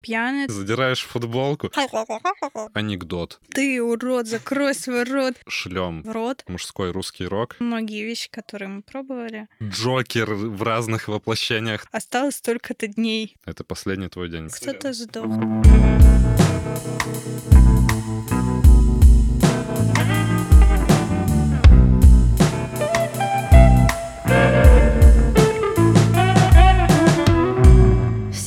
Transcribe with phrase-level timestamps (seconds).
[0.00, 0.48] Пьяный.
[0.48, 1.70] Задираешь футболку.
[2.74, 3.40] Анекдот.
[3.50, 5.34] Ты, урод, закрой свой рот.
[5.46, 6.02] Шлем.
[6.02, 6.44] В рот.
[6.48, 7.56] Мужской русский рок.
[7.58, 9.48] Многие вещи, которые мы пробовали.
[9.62, 11.86] Джокер в разных воплощениях.
[11.92, 13.36] Осталось столько-то дней.
[13.44, 14.48] Это последний твой день.
[14.48, 15.26] Кто-то сдох.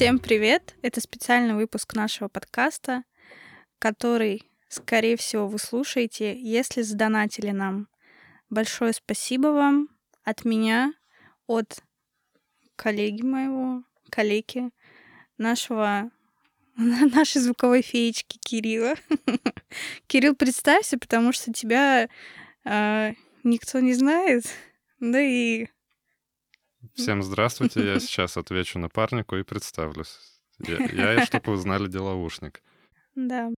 [0.04, 0.76] Всем привет!
[0.82, 3.06] Это специальный выпуск нашего подкаста,
[3.80, 7.88] который, скорее всего, вы слушаете, если задонатили нам.
[8.50, 9.88] Большое спасибо вам
[10.26, 10.92] от меня,
[11.48, 11.82] от
[12.76, 14.72] коллеги моего, коллеги,
[15.38, 16.12] нашего
[16.76, 18.96] нашей звуковой феечки Кирилла.
[20.08, 22.10] Кирилл, представься, потому что тебя
[22.66, 23.14] э,
[23.46, 24.44] никто не знает,
[25.00, 25.68] да и
[26.96, 30.20] Всем здравствуйте, я сейчас отвечу напарнику и представлюсь.
[30.60, 30.78] Я,
[31.16, 32.62] я чтобы вы узнали, деловушник.
[33.16, 33.52] Да.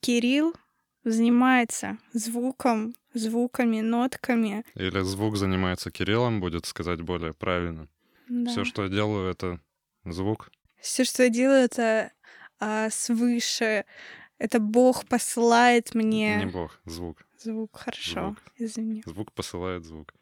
[0.00, 0.54] Кирилл
[1.04, 4.64] занимается звуком, звуками, нотками.
[4.74, 7.88] Или звук занимается Кириллом, будет сказать более правильно.
[8.28, 8.50] Да.
[8.50, 9.60] Все, что я делаю, это
[10.04, 10.50] звук.
[10.80, 12.12] Все, что я делаю, это
[12.58, 13.84] а, свыше.
[14.38, 16.36] Это Бог посылает мне.
[16.36, 17.26] Не Бог, звук.
[17.38, 18.20] Звук, хорошо.
[18.20, 18.38] Звук.
[18.58, 19.02] Извини.
[19.06, 20.12] Звук посылает звук.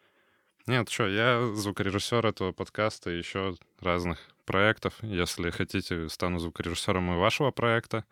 [0.66, 4.94] Нет, что, я звукорежиссер этого подкаста и еще разных проектов.
[5.02, 8.04] Если хотите, стану звукорежиссером и вашего проекта.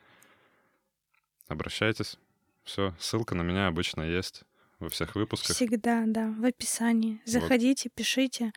[1.49, 2.19] Обращайтесь.
[2.65, 4.45] Все, ссылка на меня обычно есть
[4.79, 5.57] во всех выпусках.
[5.57, 7.21] Всегда, да, в описании.
[7.25, 7.95] Заходите, вот.
[7.95, 8.53] пишите.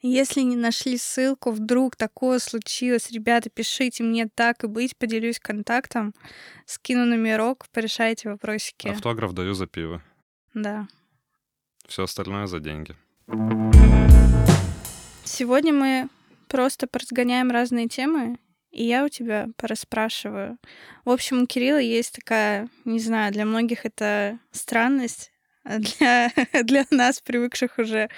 [0.00, 6.14] Если не нашли ссылку, вдруг такое случилось, ребята, пишите мне так и быть, поделюсь контактом,
[6.64, 8.88] скину номерок, порешайте вопросики.
[8.88, 10.02] Автограф даю за пиво.
[10.54, 10.88] Да.
[11.86, 12.96] Все остальное за деньги.
[15.24, 16.08] Сегодня мы
[16.48, 18.38] просто поразгоняем разные темы,
[18.70, 20.58] и я у тебя порасспрашиваю.
[21.04, 25.32] В общем, у Кирилла есть такая, не знаю, для многих это странность,
[25.64, 26.30] а для,
[26.62, 28.10] для нас, привыкших уже,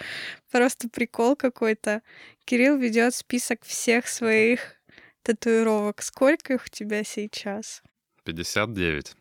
[0.51, 2.03] просто прикол какой-то.
[2.45, 4.75] Кирилл ведет список всех своих
[5.23, 6.03] татуировок.
[6.03, 7.83] Сколько их у тебя сейчас?
[8.25, 9.15] 59.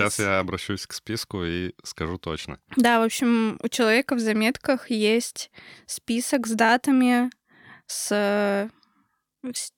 [0.00, 2.58] Сейчас я обращусь к списку и скажу точно.
[2.76, 5.50] Да, в общем, у человека в заметках есть
[5.86, 7.30] список с датами,
[7.86, 8.70] с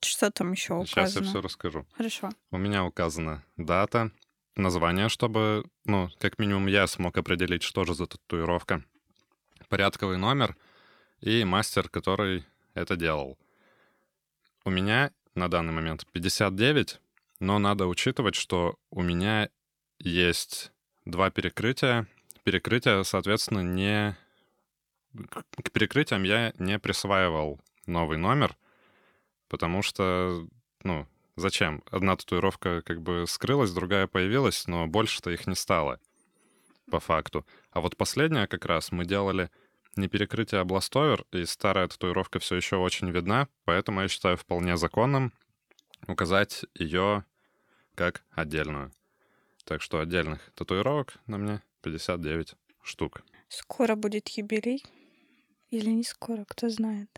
[0.01, 1.07] что там еще указано?
[1.07, 1.87] Сейчас я все расскажу.
[1.93, 2.31] Хорошо.
[2.51, 4.11] У меня указана дата,
[4.57, 8.83] название, чтобы, ну, как минимум я смог определить, что же за татуировка,
[9.69, 10.57] порядковый номер
[11.21, 12.45] и мастер, который
[12.75, 13.39] это делал.
[14.65, 17.01] У меня на данный момент 59,
[17.41, 19.49] но надо учитывать, что у меня
[20.03, 20.73] есть
[21.05, 22.07] два перекрытия.
[22.45, 24.17] Перекрытия, соответственно, не...
[25.15, 28.57] К перекрытиям я не присваивал новый номер,
[29.49, 30.47] потому что,
[30.83, 31.83] ну, зачем?
[31.91, 36.01] Одна татуировка как бы скрылась, другая появилась, но больше-то их не стало,
[36.91, 37.47] по факту.
[37.71, 39.51] А вот последняя как раз мы делали
[39.97, 44.79] не перекрытие, а бластовер, и старая татуировка все еще очень видна, поэтому я считаю вполне
[44.79, 45.33] законным
[46.09, 47.25] указать ее
[47.95, 48.91] как отдельную.
[49.65, 53.23] Так что отдельных татуировок на мне 59 штук.
[53.49, 54.85] Скоро будет юбилей?
[55.71, 57.09] Или не скоро, кто знает.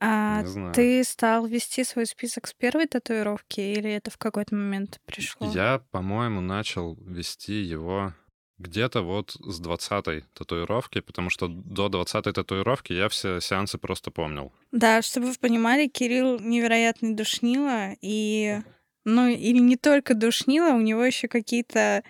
[0.00, 0.74] А Не знаю.
[0.74, 5.48] ты стал вести свой список с первой татуировки, или это в какой-то момент пришло?
[5.52, 8.12] Я, по-моему, начал вести его
[8.58, 14.52] где-то вот с 20-й татуировки, потому что до 20-й татуировки я все сеансы просто помнил.
[14.72, 18.60] Да, чтобы вы понимали, Кирилл невероятный душнило, и
[19.04, 22.02] ну, или не только душнило, у него еще какие-то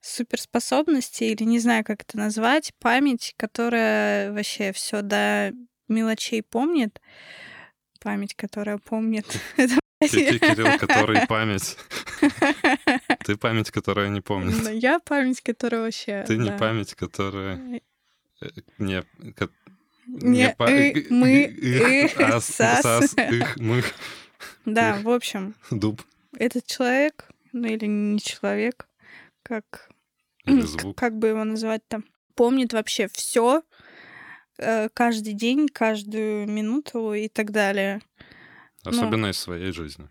[0.00, 5.52] суперспособности, или не знаю, как это назвать, память, которая вообще все до
[5.88, 7.00] мелочей помнит.
[8.00, 9.26] Память, которая помнит.
[9.56, 10.06] Это Ты,
[10.38, 11.76] Кирилл, который память.
[13.24, 14.56] Ты память, которая не помнит.
[14.62, 16.24] Ну, я память, которая вообще...
[16.26, 16.58] Ты не да.
[16.58, 17.80] память, которая...
[18.40, 19.02] э, Не...
[19.32, 19.50] ко-
[20.06, 20.70] Не, па-
[21.10, 23.14] мы, их, ас, сас.
[23.14, 23.92] их, мых,
[24.64, 26.02] Да, в общем, дуб
[26.38, 28.88] этот человек, ну или не человек,
[29.42, 29.90] как,
[30.96, 32.02] как бы его назвать-то,
[32.34, 33.62] помнит вообще все
[34.94, 38.00] каждый день, каждую минуту и так далее.
[38.84, 40.08] Особенно из своей жизни.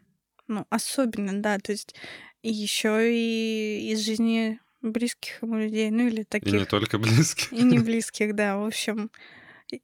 [0.48, 1.96] Ну, особенно, да, то есть
[2.44, 6.54] еще и из жизни близких ему людей, ну или И таких.
[6.54, 7.52] не только близких.
[7.52, 8.58] И не близких, да.
[8.58, 9.10] В общем, и-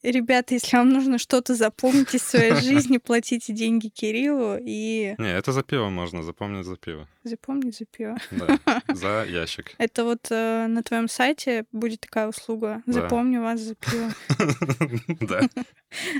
[0.03, 5.51] ребята, если вам нужно что-то запомнить из своей жизни, платите деньги Кириллу и Не, это
[5.51, 7.07] за пиво можно запомнить за пиво.
[7.23, 8.17] запомните за пиво.
[8.31, 9.73] Да, за ящик.
[9.77, 12.81] Это вот э, на твоем сайте будет такая услуга.
[12.85, 12.93] Да.
[12.93, 14.13] Запомню вас за пиво.
[15.19, 15.41] Да.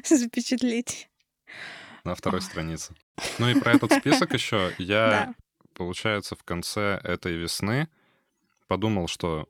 [0.04, 1.10] Запечатлеть.
[2.04, 2.94] на второй странице.
[3.40, 5.34] Ну и про этот список еще я,
[5.74, 7.88] получается, в конце этой весны
[8.68, 9.48] подумал, что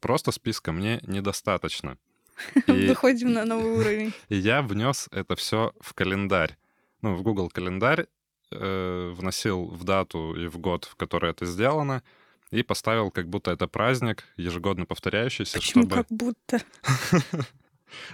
[0.00, 1.98] просто списка мне недостаточно.
[2.66, 4.12] И, Выходим на новый уровень.
[4.28, 6.56] И я внес это все в календарь.
[7.00, 8.06] Ну, в Google календарь
[8.50, 12.02] э, вносил в дату и в год, в который это сделано,
[12.50, 15.96] и поставил, как будто это праздник, ежегодно повторяющийся, Почему чтобы...
[15.96, 16.60] как будто?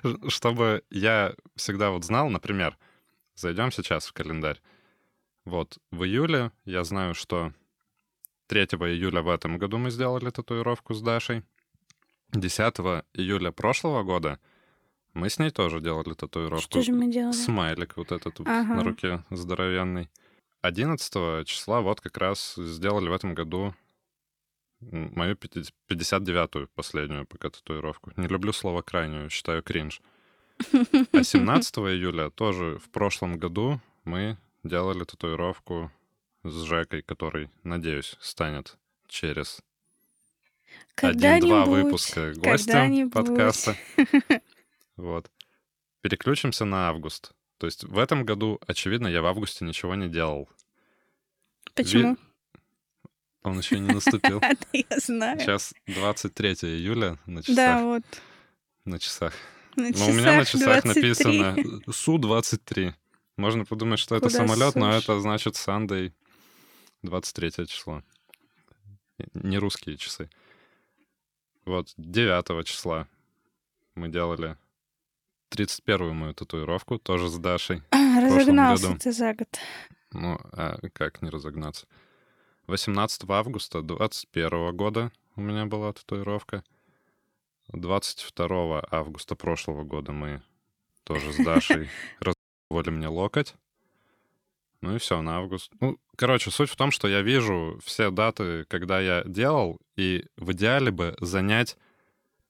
[0.29, 2.77] чтобы я всегда вот знал, например,
[3.35, 4.61] зайдем сейчас в календарь.
[5.45, 7.53] Вот, в июле я знаю, что
[8.49, 11.43] 3 июля в этом году мы сделали татуировку с Дашей.
[12.33, 12.75] 10
[13.15, 14.39] июля прошлого года
[15.15, 16.63] мы с ней тоже делали татуировку.
[16.63, 17.33] Что же мы делали?
[17.33, 18.75] Смайлик вот этот ага.
[18.75, 20.09] на руке здоровенный.
[20.61, 23.75] 11 числа вот как раз сделали в этом году
[24.81, 28.13] мою 59-ю последнюю пока татуировку.
[28.17, 30.01] Не люблю слово крайнюю, считаю кринж.
[31.13, 35.91] А 17 июля тоже в прошлом году мы делали татуировку
[36.45, 38.77] с Жекой, который, надеюсь, станет
[39.07, 39.61] через
[40.97, 43.77] один-два выпуска гостем подкаста.
[44.97, 45.31] Вот.
[46.01, 47.31] Переключимся на август.
[47.59, 50.49] То есть в этом году, очевидно, я в августе ничего не делал.
[51.75, 52.15] Почему?
[52.15, 52.17] Ви...
[53.45, 54.43] Он еще не наступил.
[54.73, 55.39] Я знаю.
[55.39, 57.57] Сейчас 23 июля на часах.
[57.57, 58.03] Да, вот.
[58.85, 59.35] На часах.
[59.77, 61.57] На Но у меня на часах написано
[61.91, 62.95] Су-23.
[63.37, 66.13] Можно подумать, что это самолет, но это значит Sunday
[67.03, 68.03] 23 число.
[69.35, 70.29] Не русские часы.
[71.69, 73.06] Вот, 9 числа
[73.94, 74.56] мы делали
[75.50, 77.82] 31-ю мою татуировку, тоже с Дашей.
[77.91, 79.49] А, разогнался ты за год.
[80.12, 81.87] Ну, а как не разогнаться?
[82.69, 86.65] 18 августа 21 года у меня была татуировка.
[87.75, 90.41] 22 августа прошлого года мы
[91.05, 93.56] тоже с Дашей разговаривали мне локоть.
[94.81, 95.73] Ну и все, на август.
[95.81, 100.53] Ну, короче, суть в том, что я вижу все даты, когда я делал, и в
[100.53, 101.77] идеале бы занять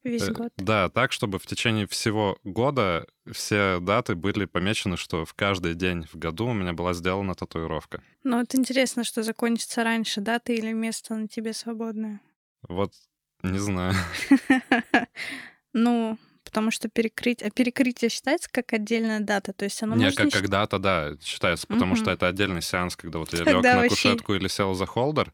[0.05, 0.53] Весь э, год.
[0.57, 6.07] Да, так, чтобы в течение всего года все даты были помечены, что в каждый день
[6.13, 8.03] в году у меня была сделана татуировка.
[8.25, 12.21] Ну, вот интересно, что закончится раньше, дата или место на тебе свободное?
[12.69, 12.93] Вот
[13.43, 13.95] не знаю.
[15.75, 16.17] Ну,
[16.49, 17.43] потому что перекрыть...
[17.43, 19.53] А перекрытие считается как отдельная дата?
[19.53, 23.19] То есть оно Не, как, как дата, да, считается, потому что это отдельный сеанс, когда
[23.19, 25.33] вот я лег на кушетку или сел за холдер,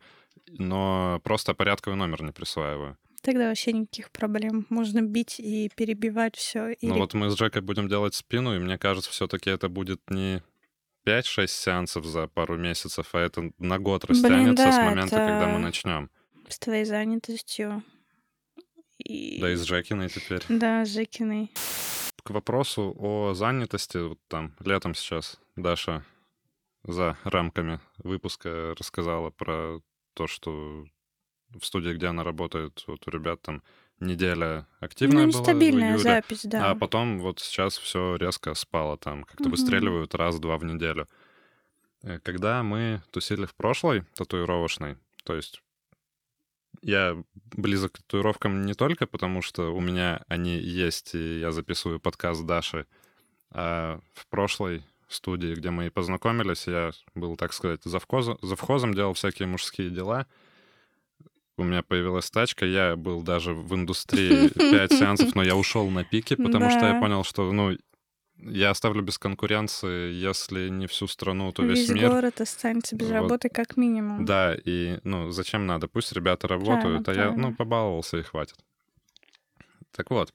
[0.48, 2.98] но просто порядковый номер не присваиваю.
[3.22, 4.66] Тогда вообще никаких проблем.
[4.68, 6.72] Можно бить и перебивать все.
[6.72, 6.90] Или...
[6.90, 10.42] Ну вот мы с Джекой будем делать спину, и мне кажется, все-таки это будет не
[11.06, 15.26] 5-6 сеансов за пару месяцев, а это на год растянется Блин, да, с момента, это...
[15.26, 16.10] когда мы начнем.
[16.48, 17.82] С твоей занятостью.
[19.04, 19.40] И...
[19.40, 20.42] Да, и с Джекиной теперь.
[20.48, 21.50] Да, с Джекиной.
[22.22, 26.04] К вопросу о занятости, вот там летом сейчас Даша
[26.84, 29.80] за рамками выпуска рассказала про
[30.14, 30.86] то, что
[31.50, 33.62] в студии, где она работает, вот у ребят там
[34.00, 36.70] неделя активная ну, была нестабильная запись, да.
[36.70, 39.52] А потом вот сейчас все резко спало там, как-то угу.
[39.52, 41.08] выстреливают раз-два в неделю.
[42.02, 45.62] Э, когда мы тусили в прошлой татуировочной, то есть
[46.84, 47.16] я
[47.56, 52.44] близок к татуировкам не только потому, что у меня они есть, и я записываю подкаст
[52.44, 52.86] Даши,
[53.50, 59.14] а в прошлой студии, где мы и познакомились, я был, так сказать, завхозом, завхозом делал
[59.14, 60.26] всякие мужские дела—
[61.56, 66.04] у меня появилась тачка, я был даже в индустрии 5 сеансов, но я ушел на
[66.04, 67.76] пике, потому что я понял, что, ну,
[68.44, 72.10] я оставлю без конкуренции, если не всю страну, то весь, весь мир.
[72.10, 73.14] город останется без вот.
[73.14, 74.24] работы как минимум.
[74.24, 75.88] Да, и, ну, зачем надо?
[75.88, 77.42] Пусть ребята работают, правильно, а правильно.
[77.42, 78.56] я, ну, побаловался и хватит.
[79.92, 80.32] Так вот,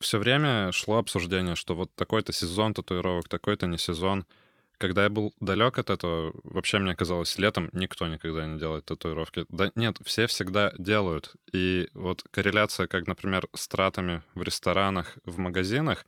[0.00, 4.24] все время шло обсуждение, что вот такой-то сезон татуировок, такой-то не сезон—
[4.78, 9.46] когда я был далек от этого, вообще мне казалось, летом никто никогда не делает татуировки.
[9.48, 11.34] Да нет, все всегда делают.
[11.52, 16.06] И вот корреляция, как, например, с тратами в ресторанах, в магазинах,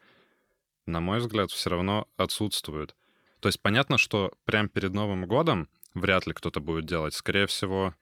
[0.88, 2.94] на мой взгляд, все равно отсутствует.
[3.40, 7.14] То есть понятно, что прямо перед Новым годом вряд ли кто-то будет делать.
[7.14, 7.94] Скорее всего,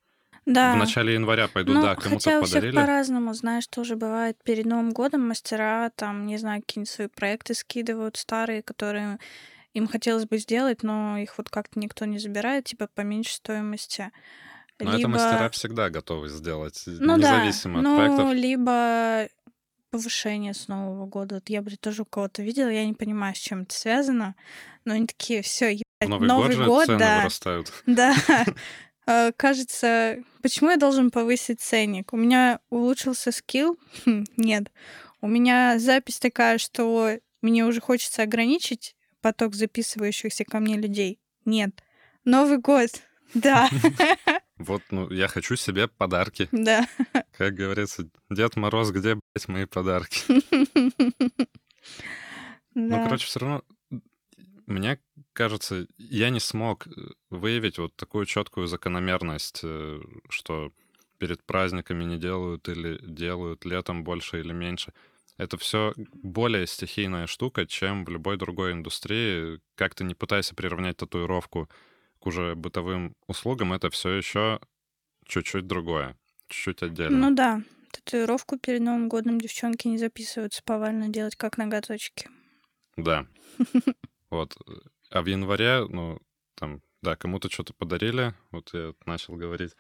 [0.47, 0.75] да.
[0.75, 2.75] в начале января пойду, ну, да, кому-то хотя подарили.
[2.75, 4.39] Хотя по-разному, знаешь, тоже бывает.
[4.45, 9.19] Перед Новым годом мастера там, не знаю, какие-нибудь свои проекты скидывают старые, которые
[9.75, 14.11] им хотелось бы сделать, но их вот как-то никто не забирает, типа по меньшей стоимости.
[14.79, 14.99] Но либо...
[14.99, 18.35] это мастера всегда готовы сделать, ну, независимо да, от ну, проектов.
[18.35, 19.29] либо
[19.97, 21.37] повышение с Нового года.
[21.37, 24.35] Вот я, блин, тоже у кого-то видела, я не понимаю, с чем это связано,
[24.85, 27.73] но они такие, все, Новый, Новый год, год цены да, вырастают.
[27.87, 28.15] Да.
[29.07, 32.13] А, кажется, почему я должен повысить ценник?
[32.13, 33.79] У меня улучшился скилл?
[34.05, 34.71] Хм, нет.
[35.23, 41.19] У меня запись такая, что мне уже хочется ограничить поток записывающихся ко мне людей.
[41.47, 41.83] Нет.
[42.25, 42.91] Новый год.
[43.35, 43.69] Да.
[44.59, 46.49] Вот, ну, я хочу себе подарки.
[46.53, 46.87] Да.
[47.37, 50.21] Как говорится, Дед Мороз, где, блядь, мои подарки?
[52.79, 53.63] Ну, короче, все равно
[54.67, 54.99] мне
[55.33, 56.91] кажется, я не смог э,
[57.31, 60.73] выявить вот такую четкую закономерность, э, что
[61.19, 64.93] перед праздниками не делают или делают летом больше или меньше.
[65.39, 69.61] Это все более стихийная штука, чем в любой другой индустрии.
[69.75, 71.69] Как то не пытайся приравнять татуировку
[72.19, 74.61] к уже бытовым услугам, это все еще
[75.27, 76.17] чуть-чуть другое,
[76.49, 77.31] чуть-чуть отдельно.
[77.31, 82.29] Ну да, татуировку перед Новым годом девчонки не записываются повально делать, как ноготочки.
[82.97, 83.27] Да.
[84.29, 84.57] Вот.
[85.11, 86.19] А в январе, ну,
[86.57, 89.71] там, да, кому-то что-то подарили, вот я начал говорить.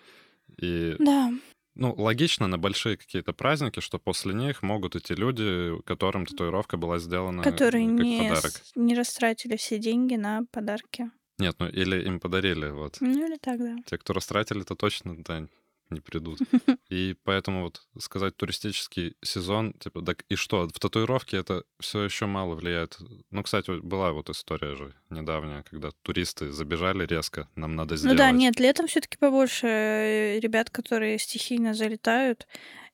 [0.62, 1.32] И Да.
[1.74, 6.98] Ну, логично на большие какие-то праздники, что после них могут идти люди, которым татуировка была
[6.98, 8.52] сделана Которые как не, подарок.
[8.76, 11.10] не растратили все деньги на подарки.
[11.38, 12.96] Нет, ну или им подарили, вот.
[13.00, 13.76] Ну или так, да.
[13.86, 15.46] Те, кто растратили, то точно, да,
[15.90, 16.38] не придут.
[16.88, 20.66] И поэтому вот сказать туристический сезон, типа, так и что?
[20.66, 22.98] В татуировке это все еще мало влияет.
[23.30, 28.18] Ну, кстати, была вот история же недавняя, когда туристы забежали резко, нам надо Ну сделать.
[28.18, 32.46] да, нет, летом все-таки побольше э, ребят, которые стихийно залетают.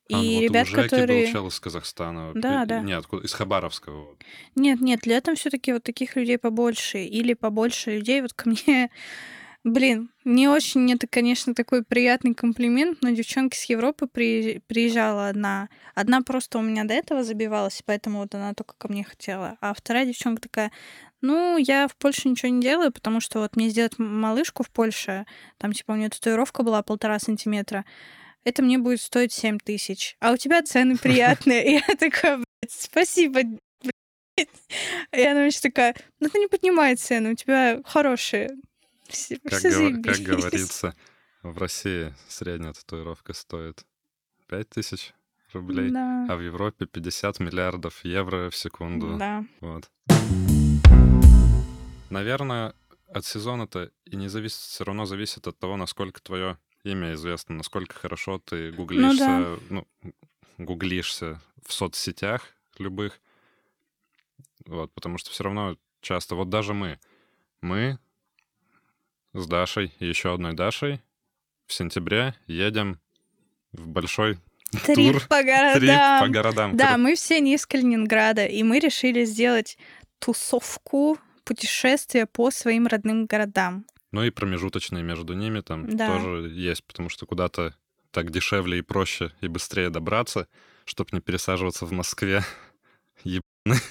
[0.09, 1.25] И А, ну вот ребят, Жеки которые...
[1.25, 2.31] был чел из Казахстана.
[2.35, 2.79] Да, И- да.
[2.81, 3.25] Нет, откуда?
[3.25, 4.05] Из Хабаровского.
[4.07, 4.23] вот.
[4.55, 6.99] Нет, нет, летом все-таки вот таких людей побольше.
[7.03, 8.21] Или побольше людей.
[8.21, 8.89] Вот ко мне,
[9.63, 15.69] блин, не очень это, конечно, такой приятный комплимент, но девчонка с Европы при- приезжала одна.
[15.95, 19.57] Одна просто у меня до этого забивалась, поэтому вот она только ко мне хотела.
[19.61, 20.71] А вторая девчонка такая,
[21.21, 25.25] ну, я в Польше ничего не делаю, потому что вот мне сделать малышку в Польше,
[25.57, 27.85] там, типа, у нее татуировка была полтора сантиметра,
[28.43, 30.15] это мне будет стоить 7 тысяч.
[30.19, 31.65] А у тебя цены приятные.
[31.65, 33.41] И я такая, блядь, спасибо,
[33.81, 34.49] блядь.
[35.11, 38.51] И она еще такая, ну ты не поднимай цены, у тебя хорошие.
[39.07, 40.95] Все, Как, все говор- как говорится,
[41.43, 43.85] в России средняя татуировка стоит
[44.49, 45.13] 5000
[45.53, 46.25] рублей, Да.
[46.29, 49.17] а в Европе 50 миллиардов евро в секунду.
[49.17, 49.45] Да.
[49.61, 49.89] Вот.
[52.09, 52.73] Наверное,
[53.13, 57.95] от сезона-то и не зависит, все равно зависит от того, насколько твое имя известно, насколько
[57.95, 59.87] хорошо ты гуглишься, ну,
[60.57, 63.19] гуглишься в соцсетях любых.
[64.65, 66.99] Вот, потому что все равно часто, вот даже мы,
[67.61, 67.99] мы
[69.33, 71.01] с Дашей еще одной Дашей
[71.65, 72.99] в сентябре едем
[73.71, 74.37] в большой
[74.85, 76.21] Трип тур, по трип городам.
[76.21, 76.77] по городам.
[76.77, 79.77] Да, мы все не из Калининграда, и мы решили сделать
[80.19, 83.85] тусовку, путешествие по своим родным городам.
[84.13, 86.07] Ну и промежуточные между ними там Да.
[86.07, 87.75] тоже есть, потому что куда-то
[88.11, 90.47] так дешевле и проще и быстрее добраться,
[90.85, 92.43] чтобы не пересаживаться в Москве.
[93.23, 93.81] Ебаны.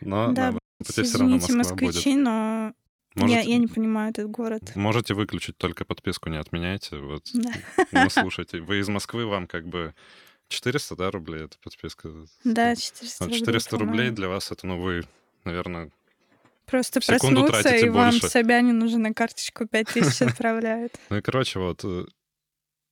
[0.00, 1.82] Но Да, на пути все равно Москва будет.
[1.94, 2.72] москвичи, но
[3.16, 4.76] я, Можете, я не понимаю этот город.
[4.76, 6.96] можете выключить, только подписку не отменяйте.
[6.98, 7.28] Вот.
[7.34, 7.50] Да.
[7.92, 9.94] Ну, слушайте, вы из Москвы, вам как бы
[10.48, 12.10] 400, да, рублей эта подписка?
[12.44, 14.16] Да, 400 Вот рублей, 400 рублей по-моему.
[14.16, 15.04] для вас это, ну, вы,
[15.44, 15.90] наверное,
[16.70, 18.28] Просто секунду проснуться, и вам больше.
[18.28, 20.98] Собянин уже на карточку 5000 отправляет.
[21.10, 22.04] Ну и, короче, вот э,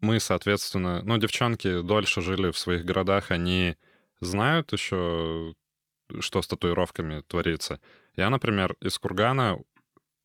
[0.00, 3.76] мы, соответственно, ну, девчонки дольше жили в своих городах, они
[4.20, 5.54] знают еще,
[6.20, 7.80] что с татуировками творится.
[8.16, 9.58] Я, например, из Кургана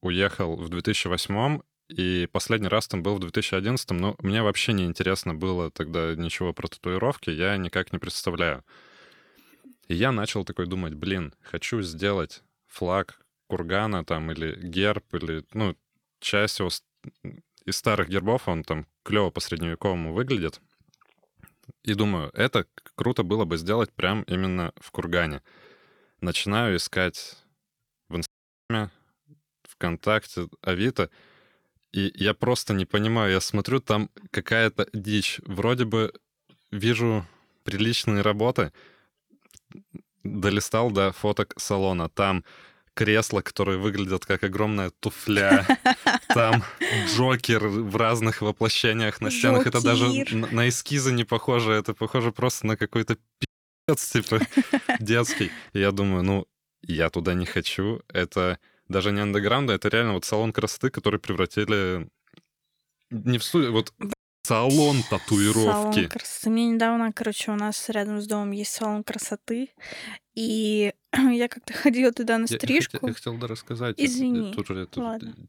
[0.02, 5.36] уехал в 2008 и последний раз там был в 2011 но мне вообще не интересно
[5.36, 8.64] было тогда ничего про татуировки, я никак не представляю.
[9.88, 13.20] И я начал такой думать, блин, хочу сделать флаг
[13.54, 15.78] Кургана там или герб, или, ну,
[16.20, 16.70] часть его
[17.66, 20.60] из старых гербов, он там клево по-средневековому выглядит.
[21.84, 25.44] И думаю, это круто было бы сделать прям именно в Кургане.
[26.20, 27.38] Начинаю искать
[28.10, 28.92] в Инстаграме,
[29.70, 31.12] ВКонтакте, Авито,
[31.92, 35.40] и я просто не понимаю, я смотрю, там какая-то дичь.
[35.46, 36.12] Вроде бы
[36.72, 37.24] вижу
[37.64, 38.74] приличные работы,
[40.24, 42.10] долистал до фоток салона.
[42.10, 42.44] Там
[42.94, 45.66] кресла, которые выглядят как огромная туфля.
[46.28, 46.64] Там
[47.08, 49.68] Джокер в разных воплощениях на стенах.
[49.68, 50.08] Это даже
[50.52, 51.74] на эскизы не похоже.
[51.74, 54.40] Это похоже просто на какой-то пи***ц, типа,
[55.00, 55.52] детский.
[55.74, 56.48] Я думаю, ну,
[56.82, 58.02] я туда не хочу.
[58.08, 62.08] Это даже не андеграунд, это реально вот салон красоты, который превратили
[63.10, 63.94] не в студию, вот
[64.54, 65.96] салон татуировки.
[65.96, 66.50] Салон красоты.
[66.50, 69.70] Мне недавно, короче, у нас рядом с домом есть салон красоты.
[70.36, 72.92] И я как-то ходила туда на Я- я стрижку.
[72.98, 74.00] хотел- Я хотел да рассказать.
[74.00, 74.54] э, Извини.
[74.54, 74.88] Тут же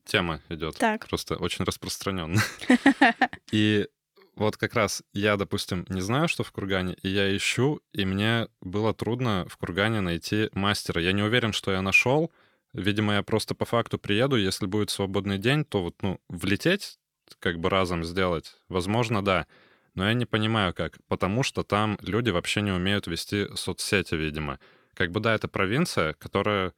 [0.04, 0.76] тема идет.
[0.78, 1.08] Так.
[1.08, 2.40] Просто очень распространенно.
[3.50, 3.88] И
[4.36, 8.48] вот как раз я, допустим, не знаю, что в Кургане, и я ищу, и мне
[8.60, 11.00] было трудно в Кургане найти мастера.
[11.00, 12.32] Я не уверен, что я нашел.
[12.72, 16.98] Видимо, я просто по факту приеду, если будет свободный день, то вот, ну, влететь,
[17.40, 19.46] как бы разом сделать, возможно, да.
[19.94, 20.98] Но я не понимаю, как.
[21.08, 24.58] Потому что там люди вообще не умеют вести соцсети, видимо.
[24.94, 26.72] Как бы, да, это провинция, которая,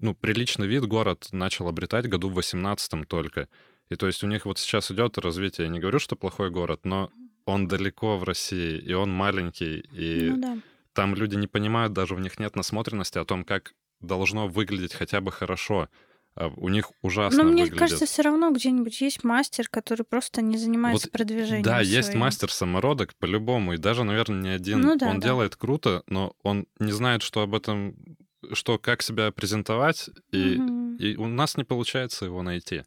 [0.00, 3.48] ну, приличный вид город начал обретать году в 18 только.
[3.90, 5.66] И то есть у них вот сейчас идет развитие.
[5.66, 7.10] Я не говорю, что плохой город, но
[7.44, 10.58] он далеко в России, и он маленький, и Ну да.
[10.94, 15.20] там люди не понимают, даже у них нет насмотренности о том, как должно выглядеть хотя
[15.20, 15.88] бы хорошо.
[16.36, 17.78] А у них ужасно Но мне выглядит.
[17.78, 21.62] кажется, все равно где-нибудь есть мастер, который просто не занимается Вот, продвижением.
[21.62, 22.20] Да, есть своим.
[22.20, 24.80] мастер самородок по-любому, и даже, наверное, не один.
[24.80, 25.28] Ну да, он да.
[25.28, 27.94] делает круто, но он не знает, что об этом,
[28.52, 30.96] что как себя презентовать, и, Мгм.
[30.96, 32.82] и у нас не получается его найти.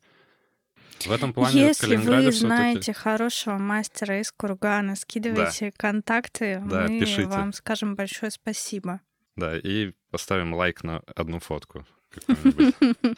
[1.05, 7.27] В этом плане Если вы знаете хорошего мастера из Кургана, скидывайте контакты, Да, мы пишите.
[7.27, 8.99] вам скажем большое спасибо.
[9.37, 11.85] Да, и поставим лайк на одну фотку.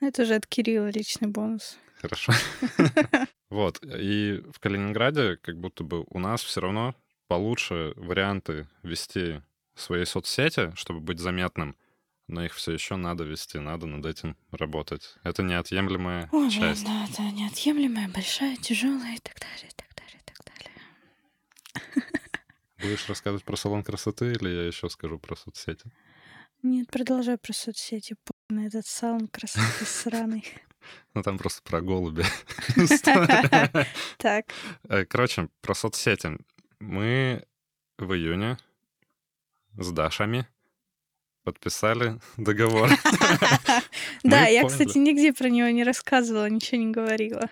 [0.00, 1.78] Это уже от Кирилла личный бонус.
[2.00, 2.32] Хорошо.
[3.50, 3.80] Вот.
[3.82, 6.94] И в Калининграде как будто бы у нас все равно
[7.26, 9.42] получше варианты вести
[9.74, 11.76] свои соцсети, чтобы быть заметным,
[12.28, 15.16] но их все еще надо вести, надо над этим работать.
[15.24, 16.84] Это неотъемлемая блин, часть.
[16.84, 22.14] да, это неотъемлемая, большая, тяжелая и так далее, и так далее, и так далее.
[22.78, 25.90] Будешь рассказывать про салон красоты или я еще скажу про соцсети?
[26.62, 28.14] Нет, продолжай про соцсети.
[28.50, 30.44] На этот салон красоты сраный.
[31.14, 32.24] Ну, там просто про голуби.
[32.76, 33.86] история.
[34.16, 34.46] Так.
[34.88, 36.38] Э, Короче, про соцсети.
[36.80, 37.44] Мы
[37.98, 38.56] в июне
[39.78, 40.48] с Дашами
[41.44, 42.88] подписали договор.
[44.24, 47.48] Да, я, кстати, нигде про него не рассказывала, ничего не говорила.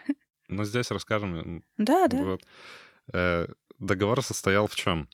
[0.48, 1.62] Но здесь расскажем.
[1.76, 2.38] Да, да.
[3.12, 3.46] Э,
[3.78, 5.08] Договор состоял в чем?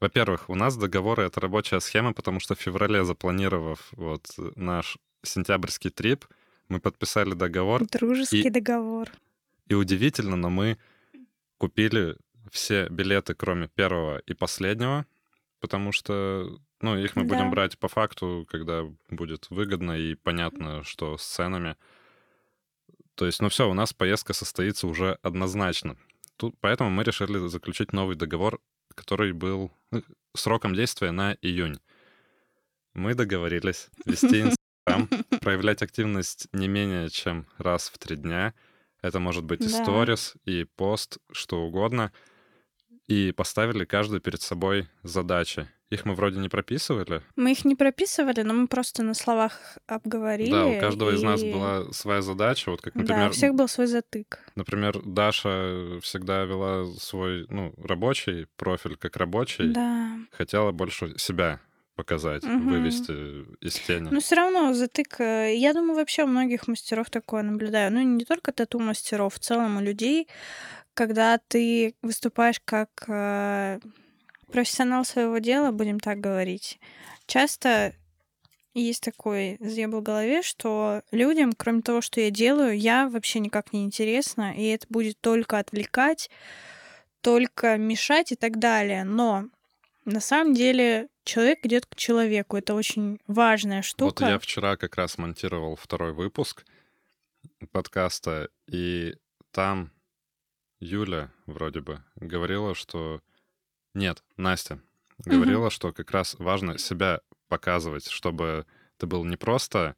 [0.00, 5.90] Во-первых, у нас договоры— это рабочая схема, потому что в феврале, запланировав вот наш сентябрьский
[5.90, 6.24] трип,
[6.68, 9.10] мы подписали договор, Дружеский И- договор.
[9.68, 10.78] и удивительно, но мы
[11.58, 12.16] купили
[12.50, 15.06] все билеты, кроме первого и последнего,
[15.60, 17.34] потому что, ну, их мы Да.
[17.34, 21.76] будем брать по факту, когда будет выгодно и понятно, что с ценами.
[23.14, 25.96] То есть, ну все, у нас поездка состоится уже однозначно.
[26.36, 28.60] Тут, поэтому мы решили заключить новый договор,
[28.94, 30.02] который был ну,
[30.34, 31.78] сроком действия на июнь.
[32.94, 34.44] Мы договорились вести
[35.40, 38.54] проявлять активность не менее чем раз в три дня.
[39.02, 39.82] Это может быть и Да.
[39.82, 42.12] сторис, и пост, что угодно.
[43.06, 45.68] И поставили каждый перед собой задачи.
[45.90, 47.22] Их мы вроде не прописывали.
[47.36, 50.50] Мы их не прописывали, но мы просто на словах обговорили.
[50.50, 52.70] Да, у каждого из нас и- была своя задача.
[52.70, 54.38] Вот как, Да, например, у всех был свой затык.
[54.56, 59.68] например, Даша всегда вела свой, ну, рабочий профиль как рабочий.
[59.68, 60.16] Да.
[60.32, 61.60] Хотела больше себя
[61.96, 62.68] показать, Мгм.
[62.68, 63.12] вывести
[63.64, 64.08] из тени.
[64.10, 65.20] Но все равно затык.
[65.20, 67.92] э, Я думаю, вообще у многих мастеров такое наблюдаю.
[67.92, 70.28] Ну, не только тату-мастеров, в целом у людей,
[70.94, 73.78] когда ты выступаешь как э,
[74.52, 76.78] профессионал своего дела, будем так говорить,
[77.26, 77.92] часто
[78.74, 83.72] есть такой заеб в голове, что людям, кроме того, что я делаю, я вообще никак
[83.72, 86.28] не интересна, и это будет только отвлекать,
[87.20, 89.04] только мешать и так далее.
[89.04, 89.44] Но
[90.04, 92.56] на самом деле человек идет к человеку.
[92.56, 94.26] Это очень важная Вот штука.
[94.26, 96.64] я вчера как раз монтировал второй выпуск
[97.72, 99.16] подкаста, и
[99.50, 99.90] там
[100.80, 103.20] Юля вроде бы говорила, что...
[103.94, 104.80] Нет, Настя
[105.18, 109.96] говорила, что как раз важно себя показывать, чтобы ты был не просто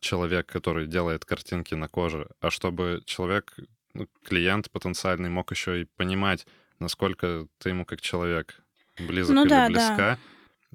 [0.00, 3.56] человек, который делает картинки на коже, а чтобы человек,
[3.94, 6.46] ну, клиент потенциальный, мог еще и понимать,
[6.78, 8.60] насколько ты ему как человек
[8.98, 10.18] близок Ну или да, да.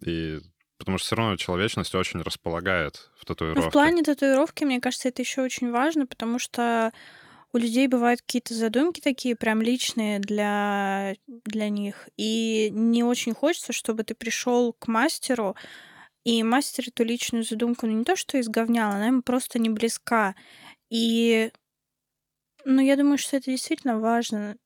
[0.01, 0.39] И
[0.77, 3.25] потому что все равно человечность очень располагает в
[3.56, 3.62] Ну, татуировке.
[3.62, 6.91] в плане татуировки, мне кажется, это еще очень важно, потому что
[7.53, 12.10] у людей бывают какие-то задумки такие прям личные для, для них.
[12.17, 15.56] И не очень хочется, чтобы ты пришел к мастеру,
[16.25, 20.36] и мастер эту личную задумку, ну не то, что изговнял, она ему просто не близка.
[20.91, 21.51] И,
[22.65, 24.58] ну, я думаю, что это действительно важно.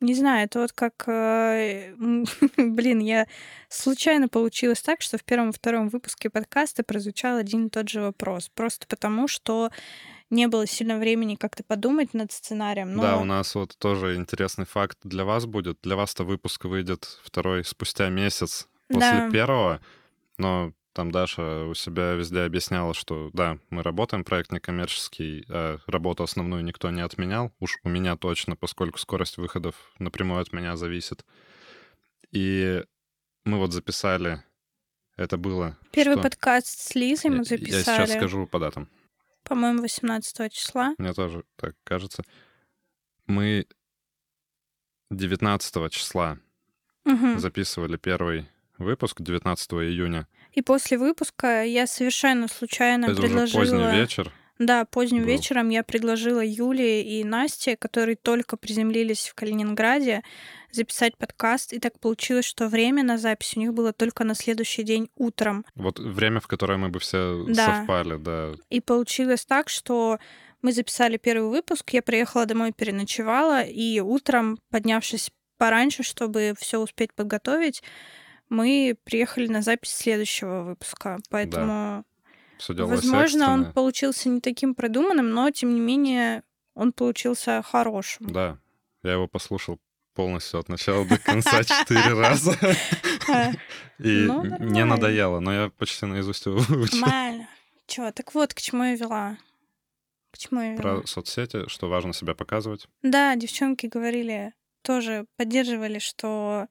[0.00, 1.08] Не знаю, это вот как...
[1.08, 1.92] э,
[2.56, 3.26] Блин, я
[3.68, 8.00] случайно получилось так, что в первом и втором выпуске подкаста прозвучал один и тот же
[8.00, 8.48] вопрос.
[8.54, 9.70] Просто потому, что
[10.30, 12.94] не было сильно времени как-то подумать над сценарием.
[12.94, 13.02] Но...
[13.02, 15.78] Да, у нас вот тоже интересный факт для вас будет.
[15.82, 19.30] Для вас-то выпуск выйдет второй спустя месяц после Да.
[19.30, 19.80] первого,
[20.36, 26.24] но там Даша у себя везде объясняла, что да, мы работаем, проект некоммерческий, а работу
[26.24, 27.52] основную никто не отменял.
[27.60, 31.24] Уж у меня точно, поскольку скорость выходов напрямую от меня зависит.
[32.32, 32.82] И
[33.44, 34.42] мы вот записали
[35.16, 35.78] Это было...
[35.92, 36.22] Первый что?
[36.24, 38.88] подкаст с Лизой мы записали, Я сейчас скажу по датам.
[39.44, 40.96] по-моему, 18 числа.
[40.98, 42.24] Мне тоже так кажется.
[43.28, 43.68] Мы
[45.12, 46.40] 19 числа
[47.04, 47.38] Мгм.
[47.38, 50.26] записывали первый выпуск 19 июня.
[50.52, 53.60] И после выпуска я совершенно случайно Это уже предложила...
[53.60, 54.32] поздний вечер.
[54.58, 55.28] Да, поздним был.
[55.28, 60.22] вечером я предложила Юле и Насте, которые только приземлились в Калининграде,
[60.72, 61.72] записать подкаст.
[61.72, 65.64] И так получилось, что время на запись у них было только на следующий день утром.
[65.76, 67.66] Вот время, в которое мы бы все Да.
[67.78, 68.54] совпали, да.
[68.68, 70.18] И получилось так, что
[70.60, 77.14] мы записали первый выпуск, я приехала домой, переночевала, и утром, поднявшись пораньше, чтобы все успеть
[77.14, 77.82] подготовить,
[78.48, 81.18] мы приехали на запись следующего выпуска.
[81.30, 82.04] Поэтому,
[82.68, 86.42] делалось возможно, он получился не таким продуманным, но тем не менее
[86.74, 88.26] он получился хорошим.
[88.30, 88.58] Да,
[89.02, 89.78] я его послушал
[90.14, 92.56] полностью от начала до конца четыре раза.
[93.98, 94.86] И Ну, не нормально.
[94.86, 97.00] надоело, но я почти наизусть его выучил.
[97.00, 97.48] Нормально.
[97.86, 99.36] Чё, так вот, к чему я вела.
[100.30, 100.82] К чему я вела?
[100.82, 102.86] Про соцсети, что важно себя показывать.
[103.02, 106.66] Да, девчонки говорили, тоже поддерживали, что...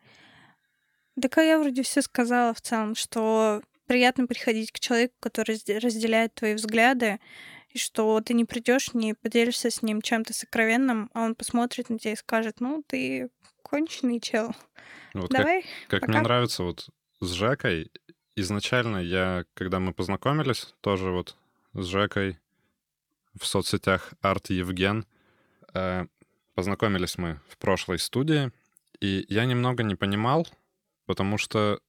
[1.17, 6.35] Да я вроде все сказала в целом, что приятно приходить к человеку, который разде- разделяет
[6.35, 7.19] твои взгляды,
[7.69, 11.97] и что ты не придешь, не поделишься с ним чем-то сокровенным, а он посмотрит на
[11.97, 13.29] тебя и скажет, ну, ты
[13.63, 14.55] конченый чел.
[15.15, 15.65] Вот как Давай.
[15.87, 16.11] Как Пока.
[16.11, 16.87] мне нравится вот
[17.19, 17.91] с Жекой,
[18.35, 21.35] изначально я, когда мы познакомились, тоже вот
[21.73, 22.37] с Жекой
[23.39, 25.05] в соцсетях Арт Евген,
[25.73, 26.05] э,
[26.53, 28.51] познакомились мы в прошлой студии,
[28.99, 30.47] и я немного не понимал,
[31.07, 31.79] потому что,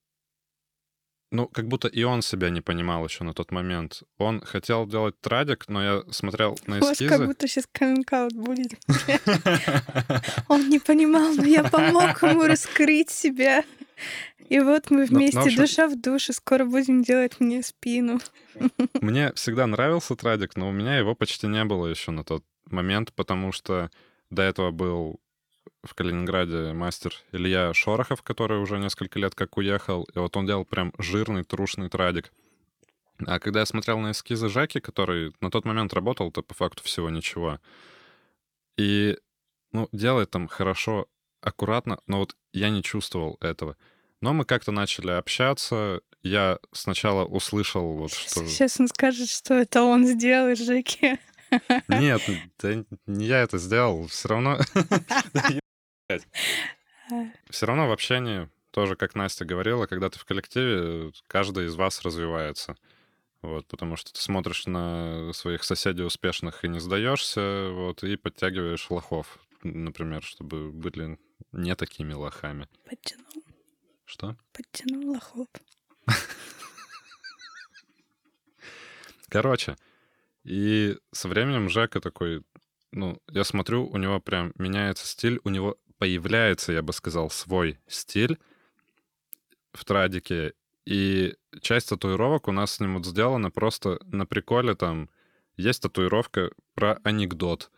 [1.30, 4.02] ну, как будто и он себя не понимал еще на тот момент.
[4.16, 7.26] Он хотел делать традик, но я смотрел на У вас как эскизы.
[7.26, 8.72] будто сейчас каминг будет.
[10.48, 13.64] Он не понимал, но я помог ему раскрыть себя.
[14.48, 18.18] И вот мы Ну, ну, вместе, общем- душа в душе, скоро будем делать мне спину.
[19.02, 23.12] Мне всегда нравился традик, но у меня его почти не было еще на тот момент,
[23.14, 23.90] потому что
[24.30, 25.20] до этого был
[25.82, 30.64] в Калининграде мастер Илья Шорохов, который уже несколько лет как уехал, и вот он делал
[30.64, 32.32] прям жирный, трушный традик.
[33.26, 36.84] А когда я смотрел на эскизы Жаки, который на тот момент работал, то по факту
[36.84, 37.58] всего ничего.
[38.76, 39.18] И,
[39.72, 41.08] ну, делает там хорошо,
[41.40, 43.76] аккуратно, но вот я не чувствовал этого.
[44.20, 46.00] Но мы как-то начали общаться.
[46.22, 48.46] Я сначала услышал вот что...
[48.46, 51.18] Сейчас он скажет, что это он сделал, Жеки.
[51.88, 52.22] Нет,
[52.58, 54.06] да не я это сделал.
[54.08, 54.58] Все равно...
[57.50, 62.02] Все равно в общении, тоже как Настя говорила, когда ты в коллективе, каждый из вас
[62.02, 62.76] развивается.
[63.40, 68.90] Вот, потому что ты смотришь на своих соседей успешных и не сдаешься, вот, и подтягиваешь
[68.90, 71.18] лохов, например, чтобы были
[71.52, 72.68] не такими лохами.
[72.84, 73.44] Подтянул,
[74.04, 74.36] Что?
[74.52, 75.46] подтянул лохов.
[79.28, 79.76] Короче,
[80.44, 82.42] и со временем Жека такой,
[82.92, 87.78] ну, я смотрю, у него прям меняется стиль, у него появляется, я бы сказал, свой
[87.86, 88.38] стиль
[89.72, 90.54] в традике,
[90.86, 95.10] и часть татуировок у нас с ним вот сделана просто на приколе, там,
[95.56, 97.70] есть татуировка про анекдот,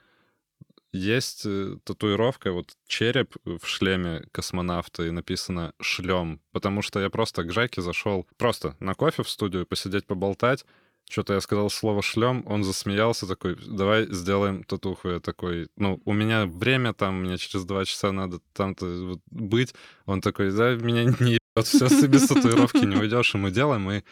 [0.92, 7.44] есть э, татуировка, вот череп в шлеме космонавта, и написано «шлем», потому что я просто
[7.44, 10.66] к Жеке зашел просто на кофе в студию, посидеть, поболтать,
[11.10, 15.08] что-то я сказал слово шлем, он засмеялся такой, давай сделаем татуху.
[15.08, 19.74] Я такой, ну, у меня время там, мне через два часа надо там-то вот быть.
[20.06, 23.90] Он такой, да, меня не ебет, все, без татуировки не уйдешь, и мы делаем.
[23.90, 24.02] И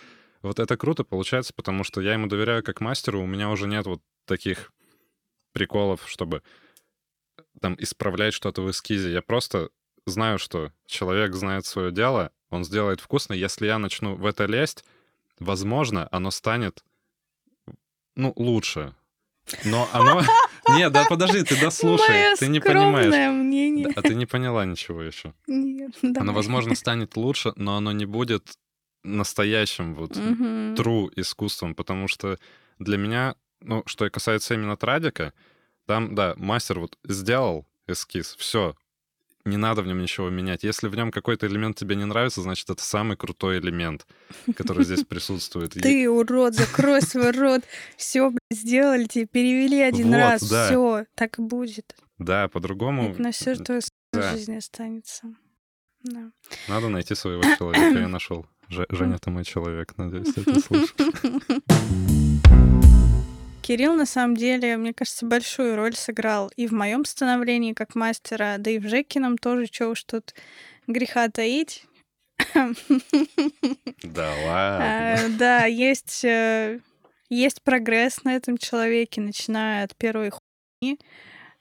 [0.42, 3.86] вот это круто получается, потому что я ему доверяю как мастеру, у меня уже нет
[3.86, 4.72] вот таких
[5.52, 6.42] приколов, чтобы
[7.60, 9.12] там исправлять что-то в эскизе.
[9.12, 9.70] Я просто
[10.06, 13.34] знаю, что человек знает свое дело, он сделает вкусно.
[13.34, 14.84] Если я начну в это лезть,
[15.38, 16.84] возможно, оно станет,
[18.18, 18.94] ну, лучше.
[19.64, 20.22] Но оно...
[20.76, 23.14] Нет, да подожди, ты дослушай, Моё ты не понимаешь.
[23.32, 23.88] мнение.
[23.96, 25.32] А ты не поняла ничего еще.
[25.46, 26.34] Нет, Оно, давай.
[26.34, 28.58] возможно, станет лучше, но оно не будет
[29.04, 30.74] настоящим вот Мгм.
[30.74, 32.38] true искусством, потому что
[32.78, 35.32] для меня, ну, что касается именно традика,
[35.86, 38.74] там, да, мастер вот сделал эскиз, все,
[39.44, 40.62] не надо в нем ничего менять.
[40.64, 44.06] Если в нем какой-то элемент тебе не нравится, значит, это самый крутой элемент,
[44.56, 45.72] который здесь присутствует.
[45.72, 47.62] Ты, урод, закрой свой рот.
[47.96, 50.42] Все, сделали тебе, перевели один раз.
[50.42, 51.96] Все, так и будет.
[52.18, 53.80] Да, по-другому Это на всю твою
[54.12, 54.32] да.
[54.32, 55.28] жизнь останется.
[56.68, 57.98] Надо найти своего человека.
[57.98, 58.46] Я нашел.
[58.68, 60.94] Же- Женя, ты мой человек, надеюсь, ты это слышишь.
[63.68, 68.56] Кирилл, на самом деле, мне кажется, большую роль сыграл и в моем становлении как мастера,
[68.58, 70.34] да и в Жекином тоже, чего уж тут
[70.86, 71.84] греха таить.
[72.54, 72.64] Да
[74.46, 75.12] ладно.
[75.12, 76.80] А, Да, есть, э,
[77.28, 80.98] есть прогресс на этом человеке, начиная от первой хуйни,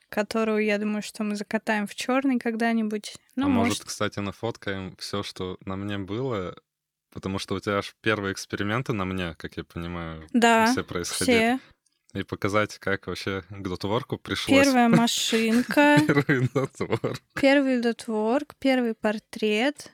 [0.07, 3.17] которую, я думаю, что мы закатаем в черный когда-нибудь.
[3.35, 6.55] Ну, а может, может, кстати, нафоткаем все, что на мне было,
[7.11, 11.57] потому что у тебя аж первые эксперименты на мне, как я понимаю, да, все происходили.
[11.57, 11.59] все.
[12.17, 14.63] И показать, как вообще к дотворку пришлось.
[14.65, 17.17] Первая машинка, Первый дотвор.
[17.35, 19.91] первый дотворк, первый портрет,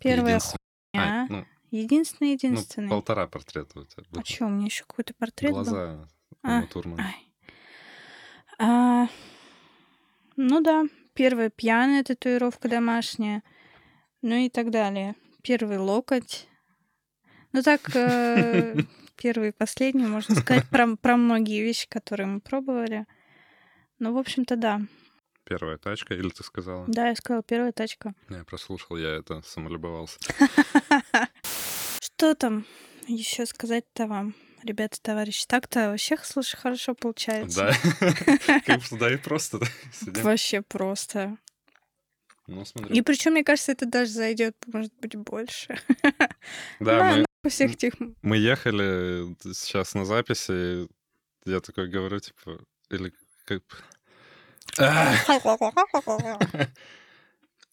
[0.00, 1.26] первая хуйня.
[1.30, 2.88] Ну, Единственный, ну, единственный.
[2.90, 5.62] полтора портрета у тебя А что, у меня еще какой-то портрет был?
[5.64, 6.08] Глаза
[6.42, 7.00] А, Турман.
[8.58, 9.08] А,
[10.36, 13.42] ну да, первая пьяная татуировка домашняя,
[14.20, 15.14] ну и так далее.
[15.42, 16.48] Первый локоть.
[17.52, 18.76] Ну так, э,
[19.20, 23.06] первый и последний, можно сказать, про, про многие вещи, которые мы пробовали.
[23.98, 24.80] Ну, в общем-то, да.
[25.44, 26.84] Первая тачка, или ты сказала?
[26.88, 28.14] Да, я сказала, первая тачка.
[28.28, 30.18] Я прослушал, я это самолюбовался.
[32.00, 32.64] Что там
[33.08, 35.44] еще сказать-то вам, ребята, товарищи?
[35.46, 37.72] Так-то вообще, слушай, хорошо получается.
[38.00, 38.60] Да.
[38.66, 39.60] Как да и просто.
[40.02, 41.36] Вообще просто.
[42.50, 42.98] Ну, смотри.
[42.98, 45.78] И причем, мне кажется, это даже зайдет, может быть, больше.
[46.80, 47.92] Да, На- мы, нахуй всех этих...
[48.22, 50.88] мы ехали сейчас на записи, и
[51.44, 52.58] я такой говорю, типа,
[52.90, 53.12] или
[53.44, 53.62] как...